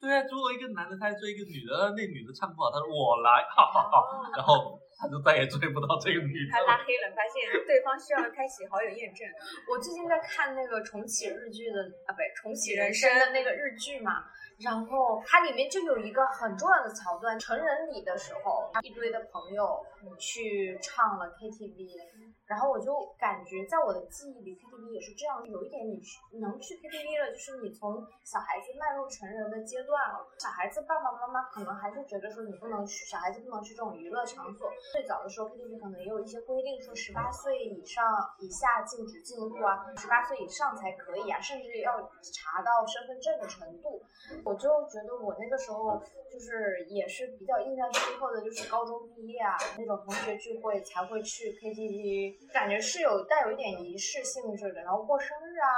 [0.00, 4.00] 对啊，如果一个男的他在追一个女的，那女的唱不好，他说我来，哈哈哈，
[4.34, 6.80] 然后他就再也追不到这个女的他拉。
[6.80, 9.28] 黑了，发现对方需要开启好友验证。
[9.68, 14.24] 我最近在看那个重启日剧的啊，不对，重启人生的那个日剧嘛，
[14.58, 19.84] 然后它里面就有一个很重要的桥段，成人礼的时候，一堆的朋友
[20.18, 30.26] 去唱了 KTV，然后我就感觉在我的记忆里，KTV 也是这样，有一点你去能去 KTV 了，就是你从小孩子迈入成人的阶段了。
[30.40, 34.68] 小孩子爸爸妈妈可能还是觉得说你不能去，小孩子不能去这种娱乐场所。
[34.90, 38.02] 最早的时候，KTV 可能也有一些规定，说十八岁以上
[38.40, 44.02] 以下禁止进入啊，十八岁以上才可以啊，甚至要查到身份证的程度。
[44.44, 55.68] 我就觉得我那个时候就是也是比较印象深刻的，就是高中毕业啊那种同学聚会才会去 KTV，感觉是有带有一点仪式性质的，然后过生日啊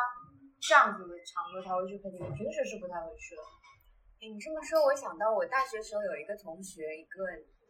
[0.60, 3.42] 这样子的场合才会去 KTV，平时是不太会去的。
[4.22, 7.26] 哎，你这么说，我想到我大学时候有一个同学，一个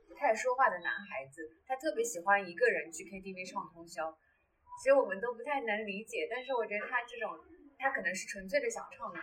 [0.06, 4.12] 不太说话的男孩子，他特别喜欢一个人去 KTV 唱通宵。
[4.82, 7.32] 其实我们都不太能理解，但是我觉得他这种，
[7.78, 9.18] 他可能是纯粹的想唱歌。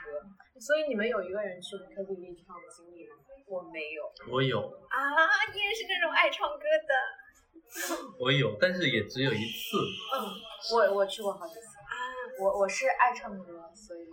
[0.59, 3.15] 所以你们有一个人去 KTV 唱的经历吗？
[3.49, 4.99] 我没有我有，啊，
[5.51, 6.93] 你也是那种爱唱歌的
[8.19, 9.77] 我有，但是也只有一次。
[10.15, 10.17] 嗯，
[10.75, 11.77] 我我去过好几次。
[11.79, 11.93] 啊？
[12.39, 14.07] 我我是爱唱歌，所以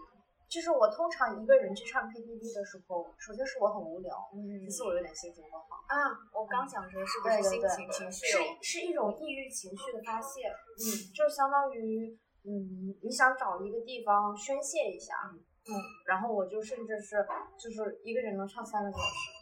[0.48, 10.82] 就是我通常一个人去唱 KTV 的时候，首先是我很无聊，嗯其次我有点心情不好，啊，我刚想说是不是心对对对情情绪是是一种抑郁情绪的发泄，嗯，
[11.14, 15.70] 就相当于嗯你想找一个地方宣泄一下，嗯，
[16.06, 17.22] 然后我就甚至是
[17.58, 19.35] 就是一个人能唱三个小时。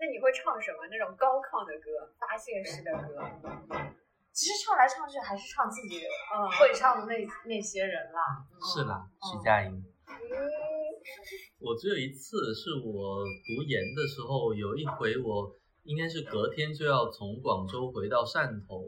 [0.00, 0.88] 那你会唱什么？
[0.90, 3.20] 那种高亢的歌，发泄式的歌？
[4.32, 6.00] 其实唱来唱去还是唱自己
[6.32, 8.40] 嗯，会唱的那那些人啦。
[8.64, 9.70] 是啦，嗯徐佳莹。
[10.08, 10.16] 嗯，
[11.60, 18.84] 我只有一次，是我读研的时候，有一回我应该是隔天就要从广州回到汕头，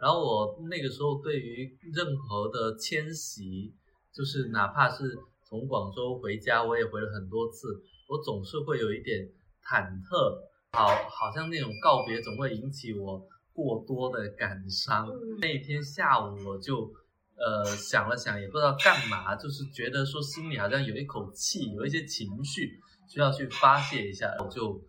[0.00, 3.74] 然后我那个时候对于任何的迁徙，
[4.14, 5.04] 就是哪怕是
[5.44, 9.28] 从广州回家，我也回了很多次，我总是会有一点
[9.64, 10.38] 忐忑，
[10.74, 13.18] 好，好像那种告别总会引起我
[13.52, 15.06] 过多的感伤。
[15.06, 16.90] 嗯那一天下午我就
[17.36, 24.80] 呃想了想，也不知道干嘛，就是觉得说心里好像有一口气，有一些情绪需要去发泄一下，我就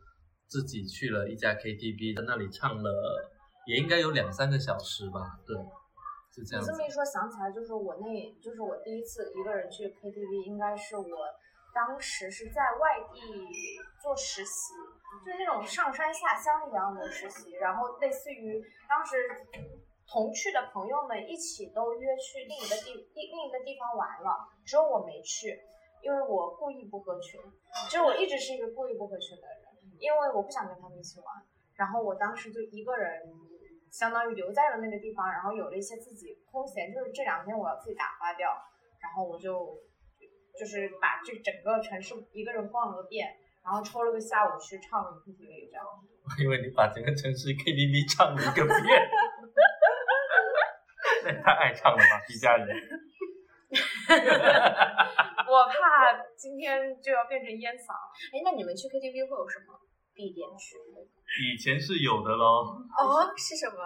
[0.48, 2.91] 自己去了一家 KTV，在那里唱了
[3.67, 5.56] 也应该有两三个小时吧，对，
[6.34, 6.84] 是这样子你这。
[6.84, 11.06] 么一说，想起来就是我那，就是我第一次一个人去 KTV，应该是我
[11.76, 13.19] 当时是在外地
[14.02, 14.74] 做实习，
[15.23, 19.45] 就是那种上山下乡一样的实习，然后类似于当时
[20.08, 25.62] 同去的朋友们一起都约去另一个地另另一个地方玩了，只有我没去。
[26.01, 27.41] 因为我故意不合群，
[27.89, 29.58] 就是我一直是一个故意不合群的人，
[29.97, 31.28] 因为我不想跟他们一起玩。
[31.73, 33.23] 然后我当时就一个人，
[33.91, 38.51] 相当于留在了那个地方，然后有了一些自己空闲，就是这两天我要自己打发掉，
[39.01, 39.80] 然后我就
[40.60, 45.84] 就是把这整个城市一个人逛了个遍，然后抽了个下午去唱 KTV 这样。
[46.23, 49.10] 我以为你把整个城市 KTV 唱了一个遍。
[51.25, 52.62] 那太爱唱了吧，皮佳怡。
[55.49, 55.73] 我怕
[56.38, 57.93] 今天就要变成烟嗓。
[58.34, 59.73] 哎，那你们去 KTV 会有什么
[60.13, 61.08] 必点曲目？
[61.41, 62.78] 以前是有的喽。
[62.97, 63.78] 哦，是什么？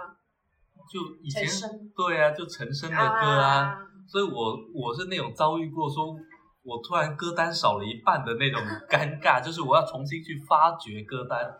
[0.91, 1.47] 就以前
[1.95, 3.03] 对啊，就陈升的歌
[3.39, 3.77] 啊。
[4.07, 6.15] 所以我我是那种遭遇过，说
[6.63, 11.57] 我突然歌单少了一半的那种尴尬， 就是我要重新去发掘歌单，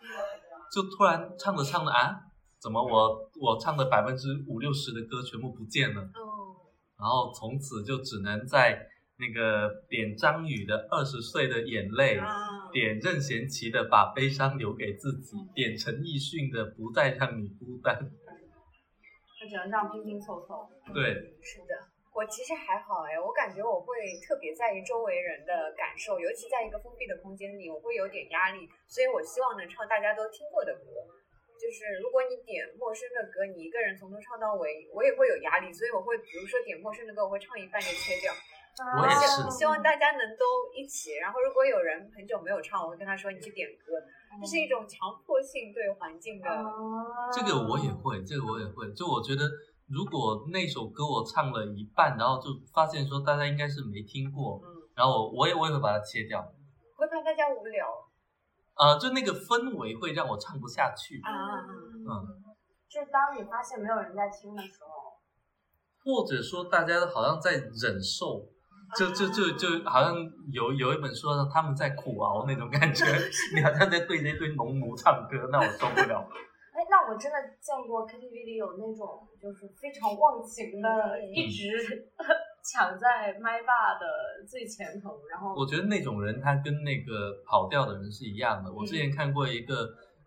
[0.74, 2.20] 就突然唱着唱着啊。
[2.62, 6.02] 怎么我我唱的百分之五六十的歌全部不见了？
[6.02, 6.68] 哦，
[7.00, 8.86] 然后从此就只能在
[9.18, 12.20] 那个点张宇的《二十岁的眼泪》，
[12.74, 17.96] 点任贤齐的《把悲伤留给自己》，点陈奕迅的《不再让你孤单》。
[19.40, 20.68] 他只能这样拼拼凑凑。
[20.94, 30.84] 对，是的，我其实还好哎，我感觉我会特别在意周围人的感受，尤其在一个封闭的空间里，我会有点压力，所以我希望能唱大家都听过的歌。
[31.60, 38.34] 就是如果你点陌生的歌，你一个人从头唱到尾，我也会有压力，所以我会比如说点陌生的歌，我会唱一半就切掉。
[38.80, 39.44] 我也是。
[39.52, 44.00] 希望大家能都一起，然后如果有人很久没有唱，我会跟他说你去点歌，
[44.40, 46.48] 这是一种强迫性对环境的。
[47.36, 48.90] 这个我也会，这个我也会。
[48.94, 49.44] 就我觉得，
[49.90, 56.40] 如果那首歌我唱了一半，然后就发现说大家应该是没听过，嗯，然后我我也我也会把它切掉，
[56.96, 57.88] 会怕大家无聊。
[58.76, 61.20] 呃，就那个氛围会让我唱不下去。
[61.24, 61.34] 啊，
[61.66, 62.08] 嗯，
[62.88, 65.20] 就是当你发现没有人在听的时候，
[66.06, 68.48] 或者说大家好像在忍受，
[68.96, 70.16] 就就就就好像
[70.52, 73.06] 有有一本书说他们在苦熬那种感觉，
[73.54, 76.30] 你好像在对那堆农奴唱歌，那我受不了。
[76.90, 82.10] 哎，那我真的见过 KTV 里有那种就是非常忘情的，一直。
[82.62, 84.06] 抢在麦霸的
[84.46, 88.72] 最前头，然后我觉得那种人他跟那个跑调的人是一样的。
[88.72, 89.76] 我之前看过一个，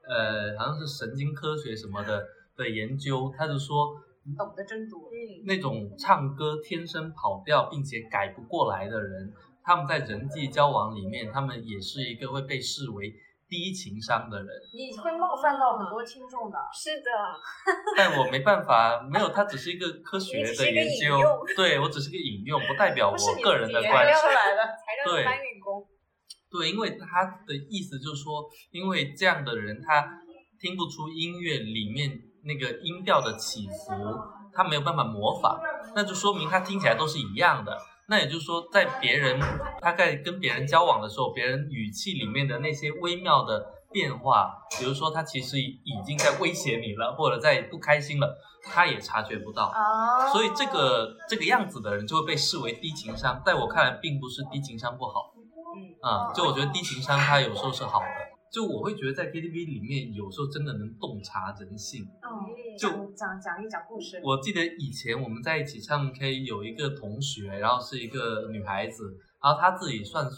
[0.08, 2.24] 呃，好像是神经科学什么的
[2.56, 3.94] 的研究，他就说
[4.36, 5.10] 懂得真多。
[5.44, 13.12] 那种唱歌天生跑调并且改不过来的人，他们在人际交往里面，他们也是一个会被视为。
[13.52, 16.56] 低情商的人，你会冒犯到很多听众的。
[16.72, 17.10] 是的，
[17.94, 21.20] 但我没办法，没有，它只是一个科学的研究，
[21.54, 24.16] 对我只是个引用，不代表我个人的观点。
[24.16, 24.64] 出来的，
[25.04, 25.26] 对，
[26.50, 30.02] 对，因为他的意思就是说，因为这样的人他
[30.58, 32.10] 听不出音乐里面
[32.44, 33.92] 那个音调的起伏，
[34.54, 35.60] 他没有办法模仿，
[35.94, 37.78] 那就说明他听起来都是一样的。
[38.12, 39.40] 那也就是说，在别人
[39.80, 49.72] 大概跟别人交往的时候，别人语气里面的那些微妙的变化，比如说他其实已经在威胁你了，或者在不开心了，他也察觉不到。
[50.30, 53.40] 所以这个这个样子的人就会被视为低情商。
[53.46, 55.32] 在我看来，并不是低情商不好。
[55.74, 58.06] 嗯，啊，就我觉得低情商他有时候是好的。
[58.52, 62.04] 就我会觉得在 KTV 里面，有时候真的能洞察人性。
[62.78, 64.20] 就讲讲一讲故事。
[64.22, 70.36] 我记得以前我们在一起唱 K，有一个同学，然后是一个女孩子，然后她自己算是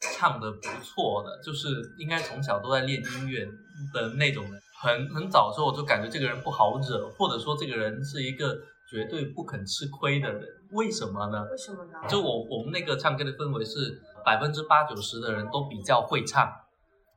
[0.00, 1.68] 唱的不错的，就是
[1.98, 3.44] 应该从小都在练音乐
[3.92, 4.60] 的那种人。
[4.78, 8.54] 很很早的时候我就感觉这个人不好惹，或者说这个人是一个
[8.90, 10.46] 绝对不肯吃亏的人。
[10.72, 11.46] 为什么呢？
[11.50, 11.98] 为什么呢？
[12.08, 16.52] 就我我们那个唱歌的氛围是百分之八九十的人都比较会唱。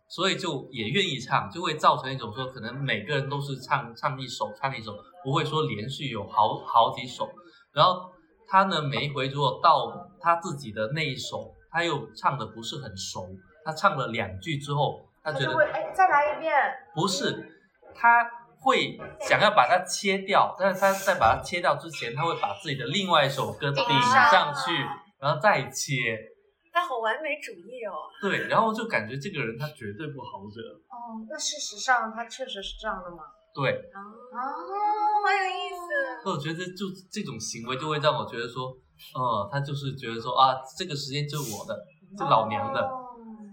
[0.09, 4.91] 所以就也愿意唱，就会造成一种说，可能每个人都是唱唱一首，唱一首，
[5.23, 7.29] 不会说连续有好好几首。
[7.71, 8.11] 然后
[8.47, 13.29] 他呢，每一回如果到他自己的那一首，他又唱的不是很熟，
[13.63, 16.51] 他唱了两句之后，他觉得哎，再来一遍。
[16.95, 17.47] 不是，
[17.93, 18.27] 他
[18.59, 24.73] 会想要把它切掉，但是他在把它切掉之前，他会把自己的另外一首歌顶上去，
[25.19, 26.17] 然后再切。
[26.79, 28.07] 他好完美主义哦。
[28.23, 30.63] 对，然后就感觉这个人他绝对不好惹。
[30.87, 33.23] 哦，那事实上他确实是这样的吗？
[33.53, 33.69] 对。
[33.91, 33.99] 哦，
[34.31, 36.23] 好有意思。
[36.23, 38.71] 那我觉得就这种行为就会让我觉得说，
[39.11, 41.75] 嗯，他就是觉得说啊，这个时间就是我的，
[42.17, 42.79] 就老娘的。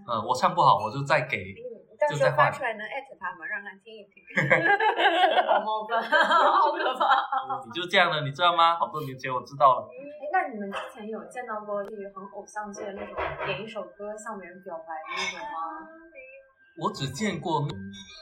[0.07, 1.65] 嗯，我唱不好，我就再给。
[1.99, 3.47] 到时候发出来能艾特他吗？
[3.47, 4.22] 让他听一听。
[5.49, 7.64] 好冒犯，好可怕。
[7.64, 8.76] 你就这样的，你知道吗？
[8.76, 9.88] 好多年前我知道了。
[9.88, 13.14] 哎，那你们之前有见到过就是很偶像剧的那种
[13.47, 15.88] 点一首歌向别人表白的那种吗？
[16.78, 17.66] 我只见过，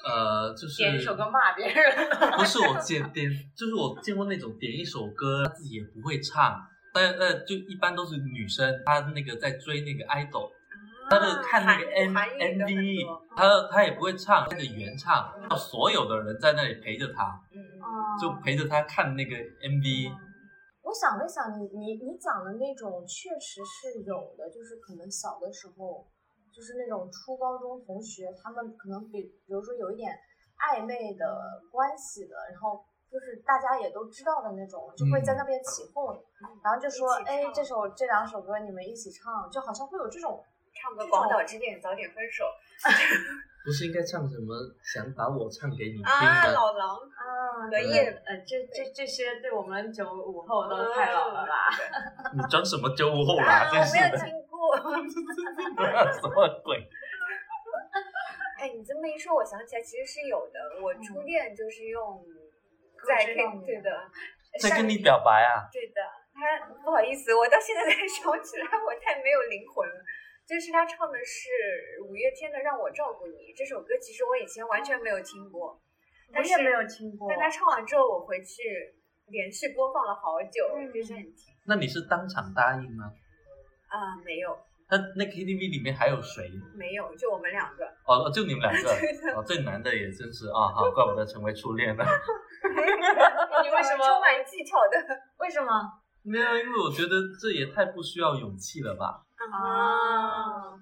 [0.07, 2.09] 呃，就是点一首歌骂别人。
[2.39, 6.63] 不是我见点，就是我见过那种点一首歌自己也不会唱，
[6.93, 10.53] 但呃就一般都是女生，她那个在追那个 idol，
[11.11, 13.23] 她的看那个 M 啊韩语的很 MV，多。
[13.37, 20.13] 她她也不会唱那个原唱，要所有的人在那里陪着他，嗯，啊就陪着他看那个 MV。
[20.83, 26.07] 我想了想，你你你讲的那种确实是有的，就是可能小的时候，
[26.55, 30.13] 就是那种初高中同学，他们可能比比如说有一点
[30.61, 31.25] 暧昧的
[31.73, 36.15] 关系的，然后就是大家也都知道的那种，就会在那边起哄，
[36.63, 40.39] 然后就说，哎，这首这两首歌你们一起唱，就好像会有这种，
[40.85, 42.45] 唱个《广岛之恋》，早点分手
[43.65, 44.53] 不是应该唱什么？
[44.85, 46.53] 想把我唱给你听啊，吗？
[46.53, 51.73] 老狼啊荷叶呃，这这这些对我们九五后都太老了吧？
[52.37, 53.65] 你装什么九五后啦？
[53.65, 54.77] 啊，我真是的，没有听过。
[56.13, 56.77] 什么鬼？
[58.61, 60.61] 哎，你这么一说，我想起来其实是有的。
[60.85, 62.21] 我初恋就是用
[63.09, 63.89] 在知道 K 你对的，
[64.61, 65.65] 在跟你表白啊？
[65.73, 66.03] 对的。
[66.35, 70.05] 他不好意思，我到现在才想起来，我太没有灵魂了。
[70.47, 75.81] 就是他唱的是五月天的《让我照顾你》这首歌，其实我以前完全没有听过，我
[76.33, 77.29] 但是也没有听过。
[77.31, 78.63] 但他唱完之后，我回去
[79.29, 83.09] 连续播放了好久，嗯就是很听那你是当场答应吗？
[83.89, 84.53] 啊，没有
[84.91, 86.51] 那那 KTV 里面还有谁？
[86.77, 87.89] 没有，就我们两个。
[88.05, 88.91] 哦，就你们两个。
[89.41, 92.05] 哦，这男的也真是啊，好，怪不得成为初恋了。
[93.65, 95.01] 你为什么充满技巧的
[95.39, 95.73] 为什么？
[96.23, 99.25] 没有，因为我觉得这也太不需要勇气了吧？
[99.45, 100.04] 啊，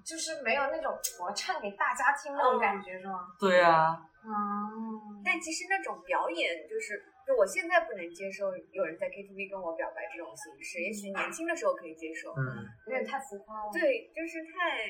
[0.05, 3.27] 就是没有那种我唱给大家听那种感觉，是吗？
[3.39, 12.31] 对啊，嗯，但其实那种表演，就是就我现在不能接受有人在 KTV 跟我表白这种形式，也许年轻的时候可以接受。
[12.35, 14.83] 嗯，有点太浮夸了。，对，就是太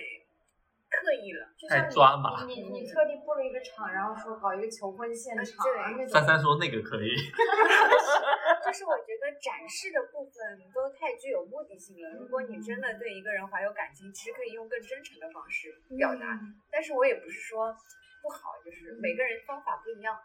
[1.02, 1.48] 刻意了。
[1.70, 2.46] 太抓马。
[2.46, 7.10] 你你你特地布了一个场，然后说搞一个求婚现场，对那种珊珊说那个可以，
[8.66, 12.10] 就是我觉得展示的部分都太具有目的性了。
[12.20, 16.34] 如果你真的对一个人怀有感情，其实可以用更真诚的方式表达。
[16.42, 17.76] 嗯但是我也不是说
[18.22, 20.18] 不好，就是每个人方法不一样。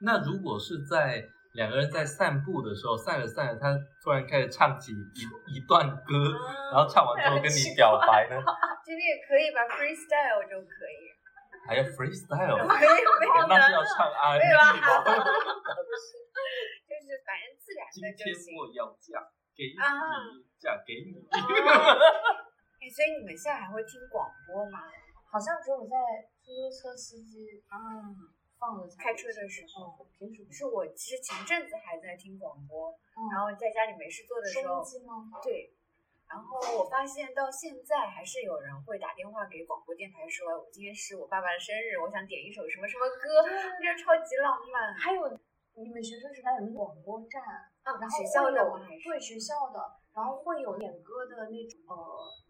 [0.00, 1.24] 那如果是在
[1.56, 3.72] 两个人在散步的时候，散着散着，他
[4.04, 6.12] 突然开始唱起一一段歌，
[6.70, 8.36] 然后唱完之后跟你表白呢，
[8.84, 11.16] 这个也可以吧，freestyle 就可以。
[11.66, 15.02] 还要 freestyle，没有没有，那是要唱 R&B 没有啊吗？
[16.86, 18.54] 就是反正自然的就行。
[18.54, 19.18] 天我要嫁
[19.56, 19.90] 给你啊，
[20.60, 21.18] 嫁给你。
[22.78, 24.78] 哎，所以你们现在还会听广播吗？
[25.26, 25.96] 好像只有在
[26.38, 27.80] 出租车司机啊，
[28.58, 34.82] 放着才开车的时候，平时不是我其实前阵子还在听广播，嗯然后在家里没事做的时候？
[35.42, 35.72] 对，
[36.28, 44.94] 然后我发现到现在还是有人会打电话给广播电台说，我今天是我爸爸的生日，我想点一首什么什么歌，我觉得超级浪漫。
[44.94, 45.38] 还有
[45.74, 47.42] 你们学生时代有没有广播站，
[47.86, 48.84] 啊然后学校的会有吗？
[48.84, 49.78] 还是对学校的，
[50.12, 51.94] 然后会有点歌的那种呃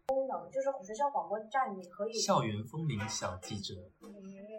[0.07, 3.75] 功能，就是学校广播站你可以校园风铃小记者，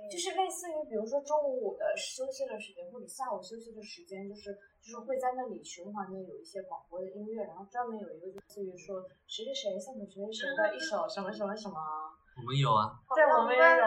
[0.09, 11.75] 就是类似于比如说中午的休息的时间或者下午休息的时间，就是就是会在那里循环的有一些广播的音乐，然后专门有一个就类似于说谁谁谁送给谁谁谁的一首什么什么什么，
[12.39, 13.85] 我们有啊，对，我们也有。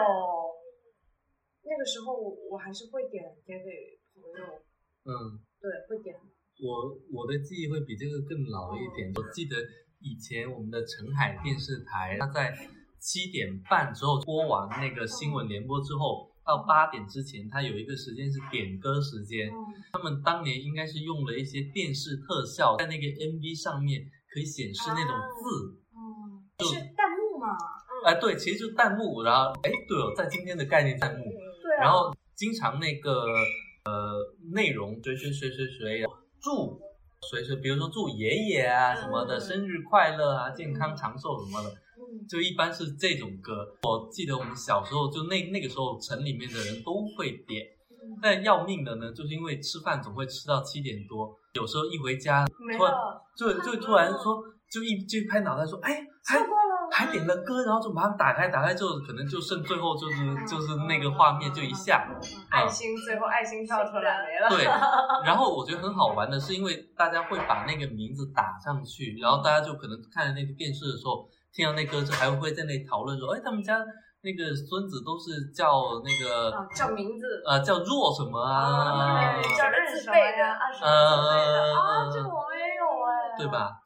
[1.64, 4.44] 那个时候我我还是会点点给朋友，
[5.06, 6.20] 嗯，对，会点。
[6.62, 9.10] 我我的记忆会比这个更老一点。
[9.14, 9.56] 我记得
[9.98, 12.54] 以前我们的澄海电视台，它在
[13.00, 19.48] 七点半之后播完那个新闻联播之后，到八点之前，它有一个时间是点歌时间。
[19.50, 24.00] 嗯他们当年应该是用了一些电视特效，在那个 MV 上面
[24.32, 25.76] 可以显示那种字。
[25.92, 27.48] 嗯，就是弹幕嘛，
[28.06, 31.82] 哎、对，其实就弹幕，然后哎，对哦，在今天的概念弹幕，对啊。
[31.82, 33.26] 然后经常那个
[33.84, 34.16] 呃
[34.54, 36.04] 内容谁谁谁谁谁
[36.42, 36.80] 祝
[37.30, 39.40] 所以说，比如说祝爷爷啊什么的、嗯。
[39.40, 43.64] 生日快乐啊、健康长寿什么的，嗯，就一般是这种歌。
[43.84, 48.18] 我记得我们小时候就那那个时候城里面的人都会点，嗯。
[48.20, 52.92] 但要命的呢，就是因为吃饭总会吃到七点多，有时候一回家突然，
[53.36, 56.61] 就就突然说就一就一拍脑袋说，哎，还错过了，
[56.92, 60.16] 还点了歌，然后就马上打开，打开之后可能就剩最后就是
[60.46, 62.06] 就是那个画面就一下，
[62.50, 64.48] 爱心，最后爱心跳出来没了。
[64.48, 64.64] 对，
[65.24, 73.78] 然后我觉得很好玩的是，因为大家会把那个名字打上去，然后大家就可能看着那个电视的时候，听到那歌之后，还会在那里讨论说，哎，他们家
[74.22, 77.42] 那个孙子都是叫那个啊，叫名字。
[77.48, 83.46] 呃叫若什么啊，对，叫认识什么字辈的啊，什么嗯字辈的嗯啊，嗯这个我们也有哎，对？
[83.48, 83.80] 吧？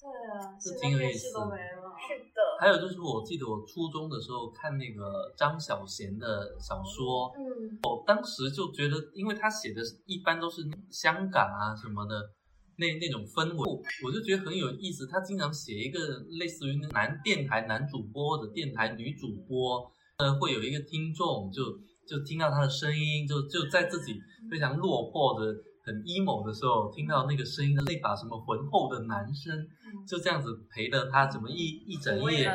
[0.00, 1.82] 对啊，这现挺有意思在电视都没了。
[2.02, 12.14] 是的，还有就是，我记得我初中的时候看那个张小娴的小说，嗯，我当时就觉得，因为他写的一般都是香港啊什么的
[12.76, 15.08] 那那种氛围，我就觉得很有意思。
[15.08, 15.98] 他经常写一个
[16.38, 19.82] 类似于男电台男主播或者电台女主播，
[20.18, 21.64] 呃，会有一个听众就
[22.06, 24.14] 就听到他的声音，就就在自己
[24.48, 25.52] 非常落魄的、
[25.84, 29.66] 很 emo 的时候，听到那个声音的那把什么浑厚的男声，
[30.06, 32.50] 就这样子陪着他怎么一一整夜。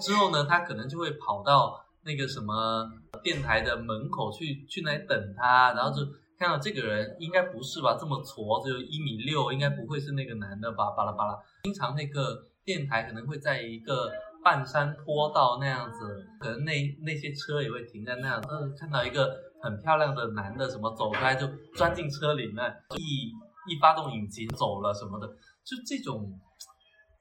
[0.00, 2.90] 之后呢，他可能就会跑到那个什么
[3.22, 6.06] 电台的门口去去那里等他，然后就。
[6.36, 7.96] 看到这个人应该不是吧？
[7.98, 10.90] 这么矬，只有一米六，应该不会是那个男的吧？
[10.90, 11.38] 巴拉巴拉。
[11.62, 14.10] 经常那个电台可能会在一个
[14.42, 18.44] 半山坡道那样子，可能那那些车也会停在那样。
[18.50, 19.32] 嗯，看到一个
[19.64, 23.32] 很漂亮的男的，什么走出来就钻进车里面，一
[23.72, 25.26] 一发动引擎走了什么的，
[25.64, 26.38] 就这种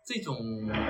[0.05, 0.35] 这种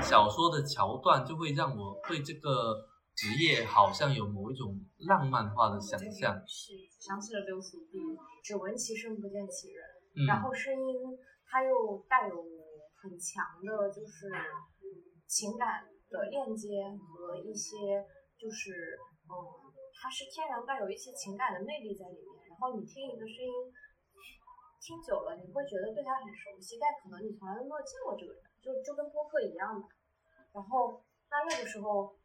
[0.01, 2.89] 小说的桥段，就会让我对这个。
[3.15, 4.75] 职业好像有某一种
[5.05, 7.99] 浪漫化的想象，是想起了流苏地，
[8.43, 10.25] 只闻其声不见其人。
[10.25, 14.33] 然后声音它又带有很强的，就是
[15.27, 18.03] 情感的链接和一些，
[18.35, 18.97] 就是
[19.29, 19.62] 嗯，
[20.03, 22.51] 它是天然带有一些情感的魅力在里面。
[22.51, 23.71] 然后你听一个声音，
[24.83, 29.87] 听久了你会觉得对他很熟悉，但可能你从来都没有见过这个人，就就跟播客一样的。
[30.51, 30.99] 然后
[31.31, 32.19] 那那个时候。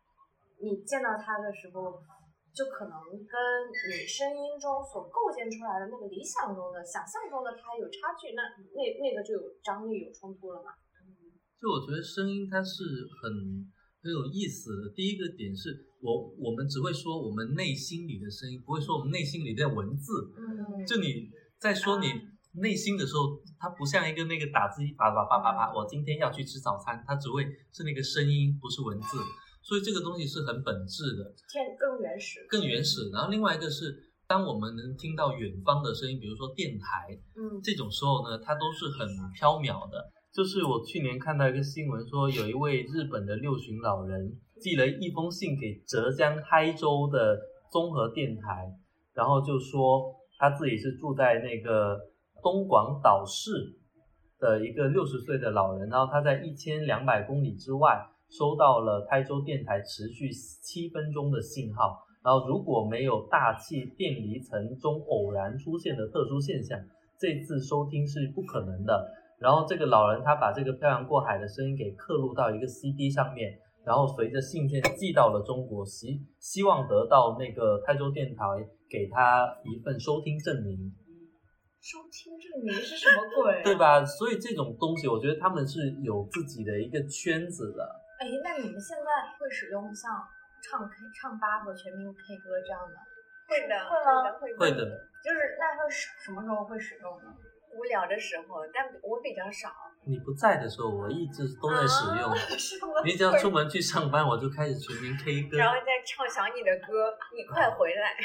[0.61, 2.03] 你见到他的时候，
[2.51, 3.39] 就可能跟
[3.70, 8.43] 你声音中所构建出来的那个理想中的、想象中的他有差距，那
[8.74, 10.74] 那那个就有张力、有冲突了嘛？
[11.62, 13.70] 就我觉得声音它是很
[14.03, 14.92] 很有意思的。
[14.94, 20.32] 第一个点是我我们只会说我们内心里的声音，不会说我们内心里的文字。
[20.36, 20.86] 嗯。
[20.86, 22.07] 就你在说你
[22.61, 29.18] 内心的时候，它不像一个那个打字机啪啪啪啪啪，我今天要去吃早餐，它只会是那个声音，不是文字。
[29.61, 33.11] 所以这个东西是很本质的，天更原始，更原始。
[33.12, 33.92] 然后另外一个是，
[34.26, 40.11] 当我们能听到远方的声音，比如说电台，嗯，这种时候呢，它都是很飘渺的。
[40.33, 47.39] 就是我去年看到一个新闻，说有一位日本的六旬老人寄了一封信给浙江台州的
[47.70, 48.72] 综合电台，
[49.14, 51.99] 然后就说他自己是住在那个
[52.43, 53.51] 东广岛市
[54.39, 58.09] 的一个六十岁的老人，然后他在一千两百公里之外。
[58.31, 66.79] 收到了台州电台持续七分钟的信号，然后如果没有大气电离层中偶然出现的特殊现象，
[67.18, 69.11] 这次收听是不可能的。
[69.39, 78.45] 然后这个老人他把这个漂洋过海的声音给刻录到一个 CD 上面，然后随着信件寄到了中国，希希望得到那个泰州电台
[78.91, 80.93] 给他一份收听证明。
[81.80, 83.62] 收听证明是什么鬼？
[83.62, 84.05] 对吧？
[84.05, 87.84] 所以这种东西，我觉得他们是有自己的一个圈子的。
[88.18, 89.07] 哎，那你们现在
[89.39, 90.11] 会使用像
[90.61, 92.99] 唱 K、唱吧和全民 K 歌这样的？
[93.47, 93.78] 会的，
[94.41, 94.59] 会吗？
[94.59, 94.84] 会的。
[95.22, 97.32] 就是那会什什么时候会使用呢？
[97.79, 99.70] 无聊的时候，但我比较少。
[100.05, 102.35] 你不在的时候，我一直都在使用。
[103.05, 108.16] 你只要出门去上班，我就开始全民 K 歌，然后再唱想你的歌，你快回来，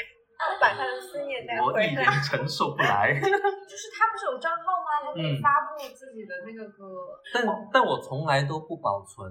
[0.60, 1.78] 把他的思念带回来。
[1.78, 3.12] 我已经承受不来。
[3.20, 5.06] 就是他不是有账号吗？
[5.06, 7.20] 他可以发布自己的那个歌。
[7.32, 9.30] 但但我从来都不保存。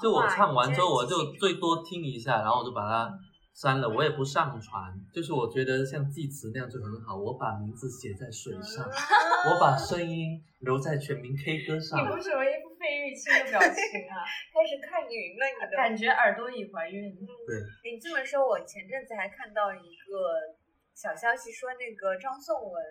[0.00, 3.12] 就我唱完之后，我就最多听一下，然后我就把它
[3.54, 4.92] 删了，我也不上传。
[5.12, 8.84] 就是我觉得像祭词那样就很好，我把名字写在水上，
[9.52, 12.00] 我把声音留在全民 K 歌上。
[12.00, 13.78] 你为什么一副费玉清的表情
[14.08, 14.24] 啊？
[14.52, 17.12] 开始看云了，你的感觉耳朵已怀孕。
[17.46, 20.56] 对，你这么说，我前阵子还看到一个
[20.94, 22.82] 小消息，说那个张颂文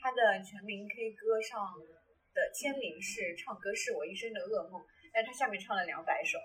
[0.00, 1.60] 他的全民 K 歌上
[2.32, 4.80] 的签名是“唱歌是我一生的噩梦”。
[5.12, 6.36] 但他下面唱了两百首，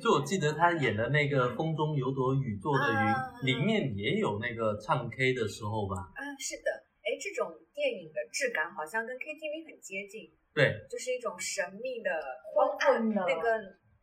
[0.00, 2.98] 就我记得他演的那个《风中有朵雨做的云》，
[3.44, 5.96] 里面也有那个唱 K 的时候吧？
[6.14, 6.70] 啊，是的，
[7.02, 12.10] 哎，这种电影的质感好像跟 KTV 很接近，对，就是一种神秘的、
[12.54, 13.58] 昏暗的那个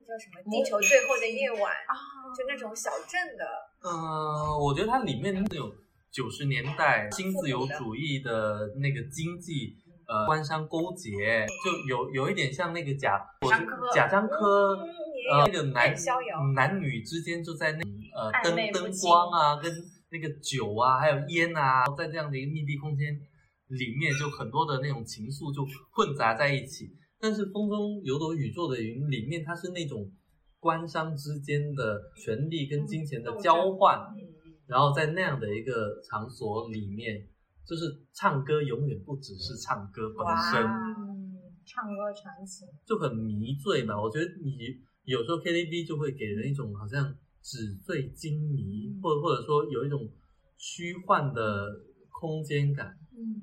[0.06, 1.94] 叫什么《地球最后的夜晚》啊，
[2.38, 3.46] 就那种小镇的。
[3.84, 5.72] 嗯，我觉得它里面那种
[6.12, 9.78] 九十年代新自由主义的那个经济。
[10.10, 13.20] 呃，官商勾结就有有一点像那个贾
[13.94, 14.74] 贾樟柯，
[15.32, 15.94] 呃，那个男
[16.56, 17.80] 男女之间就在那
[18.16, 19.72] 呃灯灯光啊，跟
[20.10, 23.14] 那个酒啊，还有烟啊，在这样的一个密闭空间
[23.68, 26.96] 里面，就很多的那种情愫就混杂在一起。
[27.20, 30.12] 但是风中有朵雨做的云里面，它是那种
[30.60, 34.00] 官商之间的权力跟金钱的交换，
[34.66, 37.28] 然后在那样的一个场所里面。
[37.68, 40.64] 就是唱歌永远不只是唱歌本身，
[41.66, 44.02] 唱歌传情就很迷醉嘛。
[44.02, 44.56] 我觉得你
[45.08, 50.04] 有时候 KTV 就会给人一种好像纸醉金迷，或者或者说有一种
[50.58, 51.80] 虚幻的
[52.12, 52.92] 空间感。
[53.16, 53.40] 嗯，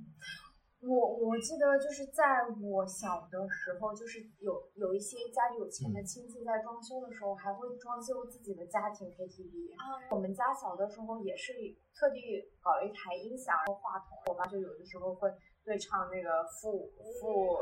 [0.84, 10.04] 我我记得就是在我小的时候，就是有有一些家里有钱的亲戚在装修的时候，还会装修自己的家庭 KTV 啊。
[10.12, 11.56] 我们家小的时候也是
[11.96, 15.32] 特地搞了一台音响和话筒，我妈就有的时候会
[15.64, 17.56] 对唱那个傅傅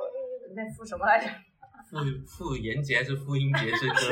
[0.58, 1.30] 那傅什么来着？
[1.92, 4.00] 傅傅炎杰还是傅英杰之歌？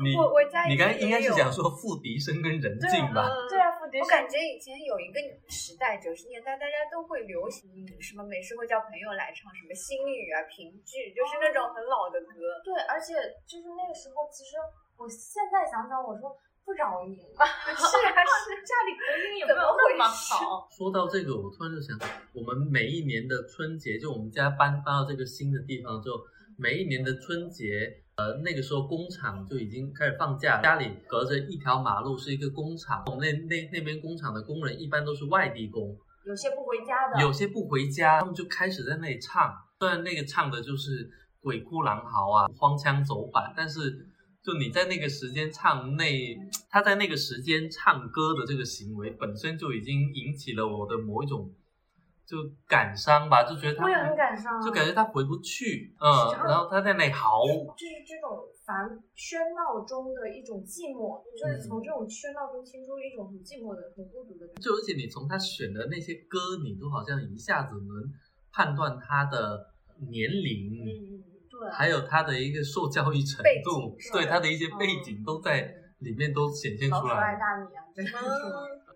[0.00, 3.28] 你我我家你刚才应该是讲讲说傅笛声跟任静吧？
[3.48, 7.68] 对啊，傅笛声我感觉以前有一个时代，九十年代大家都会流行
[8.00, 12.60] 什么没事会叫朋友来唱什么心语啊、评剧，就是那种很老的歌。
[12.64, 13.12] 对，而且
[13.44, 14.56] 就是那个时候，其实
[14.96, 16.32] 我现在想想，我说
[16.64, 17.44] 不扰民吧，
[17.74, 20.68] 是啊是， 家里隔音也没有那么好。
[20.70, 21.98] 说到这个，我突然就想，
[22.32, 26.16] 我们每一年的春节，就我们家搬搬到这个新的地方之后，
[26.56, 35.96] 每一年的春节，呃，那个时候工厂就已经开始放假，家里隔着一条马路是一个工厂，我们那那那边工厂的工人一般都是外地工，
[36.26, 44.06] 有些不回家的，有些不回家，他们就开始在那里唱，虽然那个唱的就是鬼哭狼嚎啊、荒腔走板，但是
[44.42, 46.04] 就你在那个时间唱那，
[46.70, 51.52] 他在那个时间唱歌的这个行为本身就已经引起了我的某一种
[52.24, 52.36] 就
[52.66, 57.44] 感伤吧，就觉得他我也很感伤啊，就感觉他回不去，嗯，啊然后他在那里嚎，
[57.76, 64.62] 就是这种烦喧闹中的一种寂寞，就是从这种喧闹中听出一种很寂寞的、很孤独的感觉。
[64.62, 67.90] 就而且你从他选的那些歌，你都好像一下子能
[68.52, 69.74] 判断他的
[70.08, 70.94] 年龄，嗯，对，
[71.68, 75.60] 还有他的一个受教育程度对他的一些背景都在
[76.00, 77.36] 里面都显现老鼠爱出来。
[77.36, 77.84] 大米啊，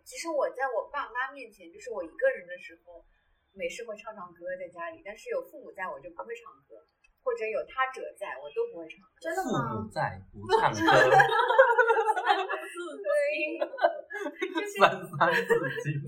[0.05, 3.05] 其实我在我爸妈面前，就是我一个人的时候，
[3.53, 6.81] 没事会唱唱歌在家里，但是有父母在我就不会唱歌，
[7.21, 9.13] 或者有他者在我都不会唱歌。
[9.21, 9.91] 真的父母吗？
[9.93, 10.81] 在不唱歌，
[13.05, 13.61] 对，
[14.49, 15.49] 就是三三四
[15.85, 16.01] 经。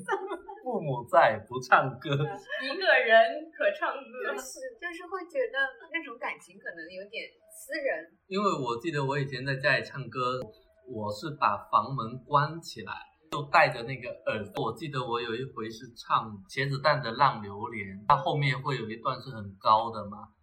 [0.66, 5.62] 父母在不唱歌，一个人可唱歌就是就是会觉得
[5.92, 8.10] 那种感情可能有点私人。
[8.26, 10.40] 因为我记得我以前在家里唱歌，
[10.90, 12.92] 我是把房门关起来，
[13.30, 14.64] 就戴着那个耳朵。
[14.64, 20.34] 我记得我有一回是唱茄子蛋的《浪流连》，它后面会有一段是很高的嘛，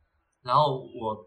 [0.42, 1.20] 然后我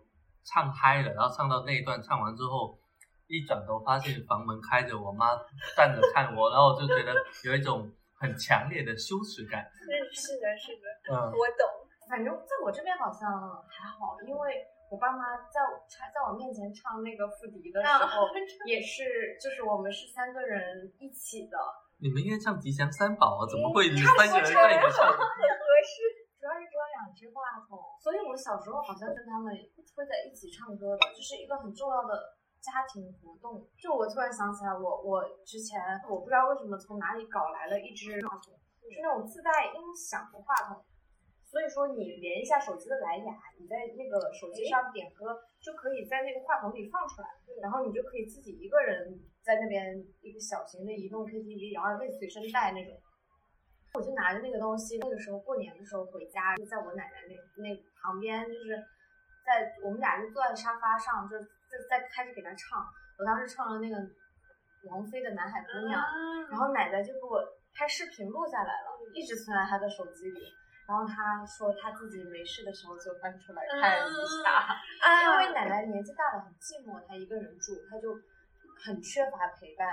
[0.43, 2.79] 唱嗨了，然后唱到那一段唱完之后，
[3.27, 5.37] 一转头发现房门开着，我妈
[5.77, 7.13] 站着看我，然后我就觉得
[7.45, 9.65] 有一种很强烈的羞耻感。
[9.75, 11.65] 是是的，是的，嗯， 我懂。
[12.09, 13.27] 反正在我这边好像
[13.67, 18.29] 还好，因为我爸妈在我唱在我面前唱那个傅笛的时候，
[18.65, 21.59] 也是就是我们是三个人一起的，
[21.99, 25.11] 你们应该唱《吉祥三宝》啊，怎么会嗯三个人在一起唱？
[25.11, 26.27] 很 合适。
[26.39, 33.67] 主要是只有两只话筒，所以我小时候好像跟他们会在一起唱歌的，就是一个很重要的家庭活动。
[33.79, 40.85] 就我突然想起来我，我之前我不知道为什么从哪里搞来了一只话筒，是那种自带音响的话筒。
[41.47, 47.29] 所以说你连一下手机的蓝牙，你在那个手机上点歌，就可以在那个话筒里放出来，
[47.63, 52.99] 然后你就可以自己一个人在那边一个小型的移动 KTV，然后可以随身带那种。
[53.95, 58.77] 我就拿着那个东西，那个时候过年的时候回家，就在我奶奶那那旁边，就是
[59.47, 62.85] 在我们俩就坐在沙发上，就是在在开始给他唱。
[63.19, 63.97] 我当时唱了那个
[64.91, 66.01] 王菲的《南海姑娘》，
[66.51, 67.43] 然后奶奶就给我
[67.75, 70.53] 拍视频录下来了，一直存在她的手机里。
[70.87, 74.13] 然后她说她自己没事的时候就翻出来看一
[74.45, 74.77] 下，
[75.25, 78.15] 因啊为奶奶年纪大了很寂寞，她一个人住，她就
[78.85, 79.89] 很缺乏陪伴。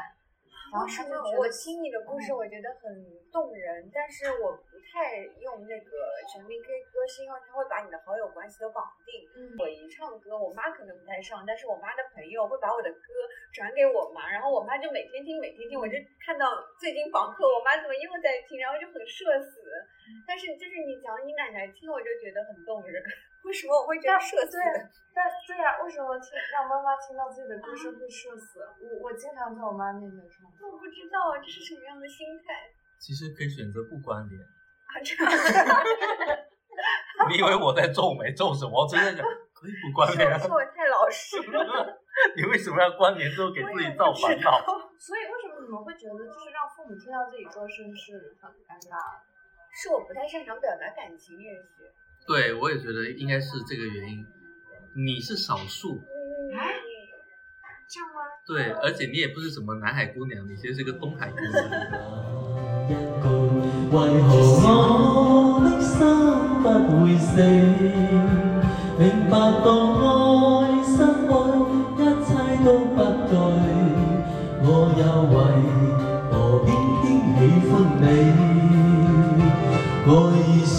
[0.72, 2.94] 然后为什她就觉得我听你的故事，我觉得很
[3.32, 5.92] 动人，但是我不太用那个
[6.28, 9.24] 全民 K 歌，是因为它会把你的好友关系都绑定。
[9.36, 13.08] 嗯我一唱歌，我妈可能不太上，但是我妈的朋友会把我的歌
[13.54, 15.94] 转给我妈，然后我妈就每天听，每天听，我就
[16.26, 16.48] 看到
[16.80, 19.62] 最近榜客，我妈怎么又在听，然后就很社死。
[20.28, 23.02] 但是就是你讲你奶奶听，我就觉得很动人。
[23.44, 24.56] 为什么我会觉得社死？
[24.56, 24.64] 对
[25.14, 28.60] 但对呀、为什么听让妈妈听到自己的歌声会社死？
[28.80, 30.48] 我我经常在我妈面前唱。
[30.64, 34.40] 我不知道这是什么样的心态其实可以选择不关联。
[34.94, 35.02] 啊！
[35.04, 35.26] 这样
[37.30, 38.84] 你以为我在皱眉皱什么？
[38.84, 40.48] 我真的讲可以不关联啊是。
[40.52, 41.98] 我太老实了，
[42.36, 44.60] 你为什么要关联之后给自己造烦恼？
[45.00, 49.22] 所以为什么你们会觉得就是让父母听到自己歌声是很尴尬的？
[49.74, 51.84] 是我不太擅长表达感情，也许。
[52.28, 54.26] 对，我也觉得应该是这个原因。
[54.96, 56.54] 你是少数，嗯，
[57.90, 58.22] 这样吗？
[58.46, 61.54] 对，而且你也不是什么南海姑娘，你其实是个东海姑娘。
[63.94, 65.94] 为何我的心
[66.64, 66.66] 不
[66.98, 67.32] 会死？
[68.98, 69.32] 明白
[69.64, 69.68] 到
[70.02, 70.04] 爱
[70.84, 71.32] 失去，
[72.00, 72.28] 一切
[72.66, 72.98] 都不
[73.30, 73.32] 对。
[74.66, 74.68] 我
[74.98, 75.36] 又为
[76.32, 76.34] 何
[76.66, 76.68] 偏
[77.02, 77.06] 偏
[77.38, 77.40] 喜
[77.70, 77.72] 欢
[78.02, 78.04] 你？
[80.06, 80.10] 爱
[80.48, 80.76] 已是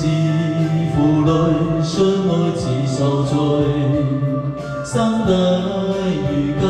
[0.92, 1.30] 负累，
[1.82, 1.94] 相
[2.28, 3.32] 爱似受罪，
[4.84, 4.92] 生
[5.24, 5.30] 得
[6.20, 6.62] 如今。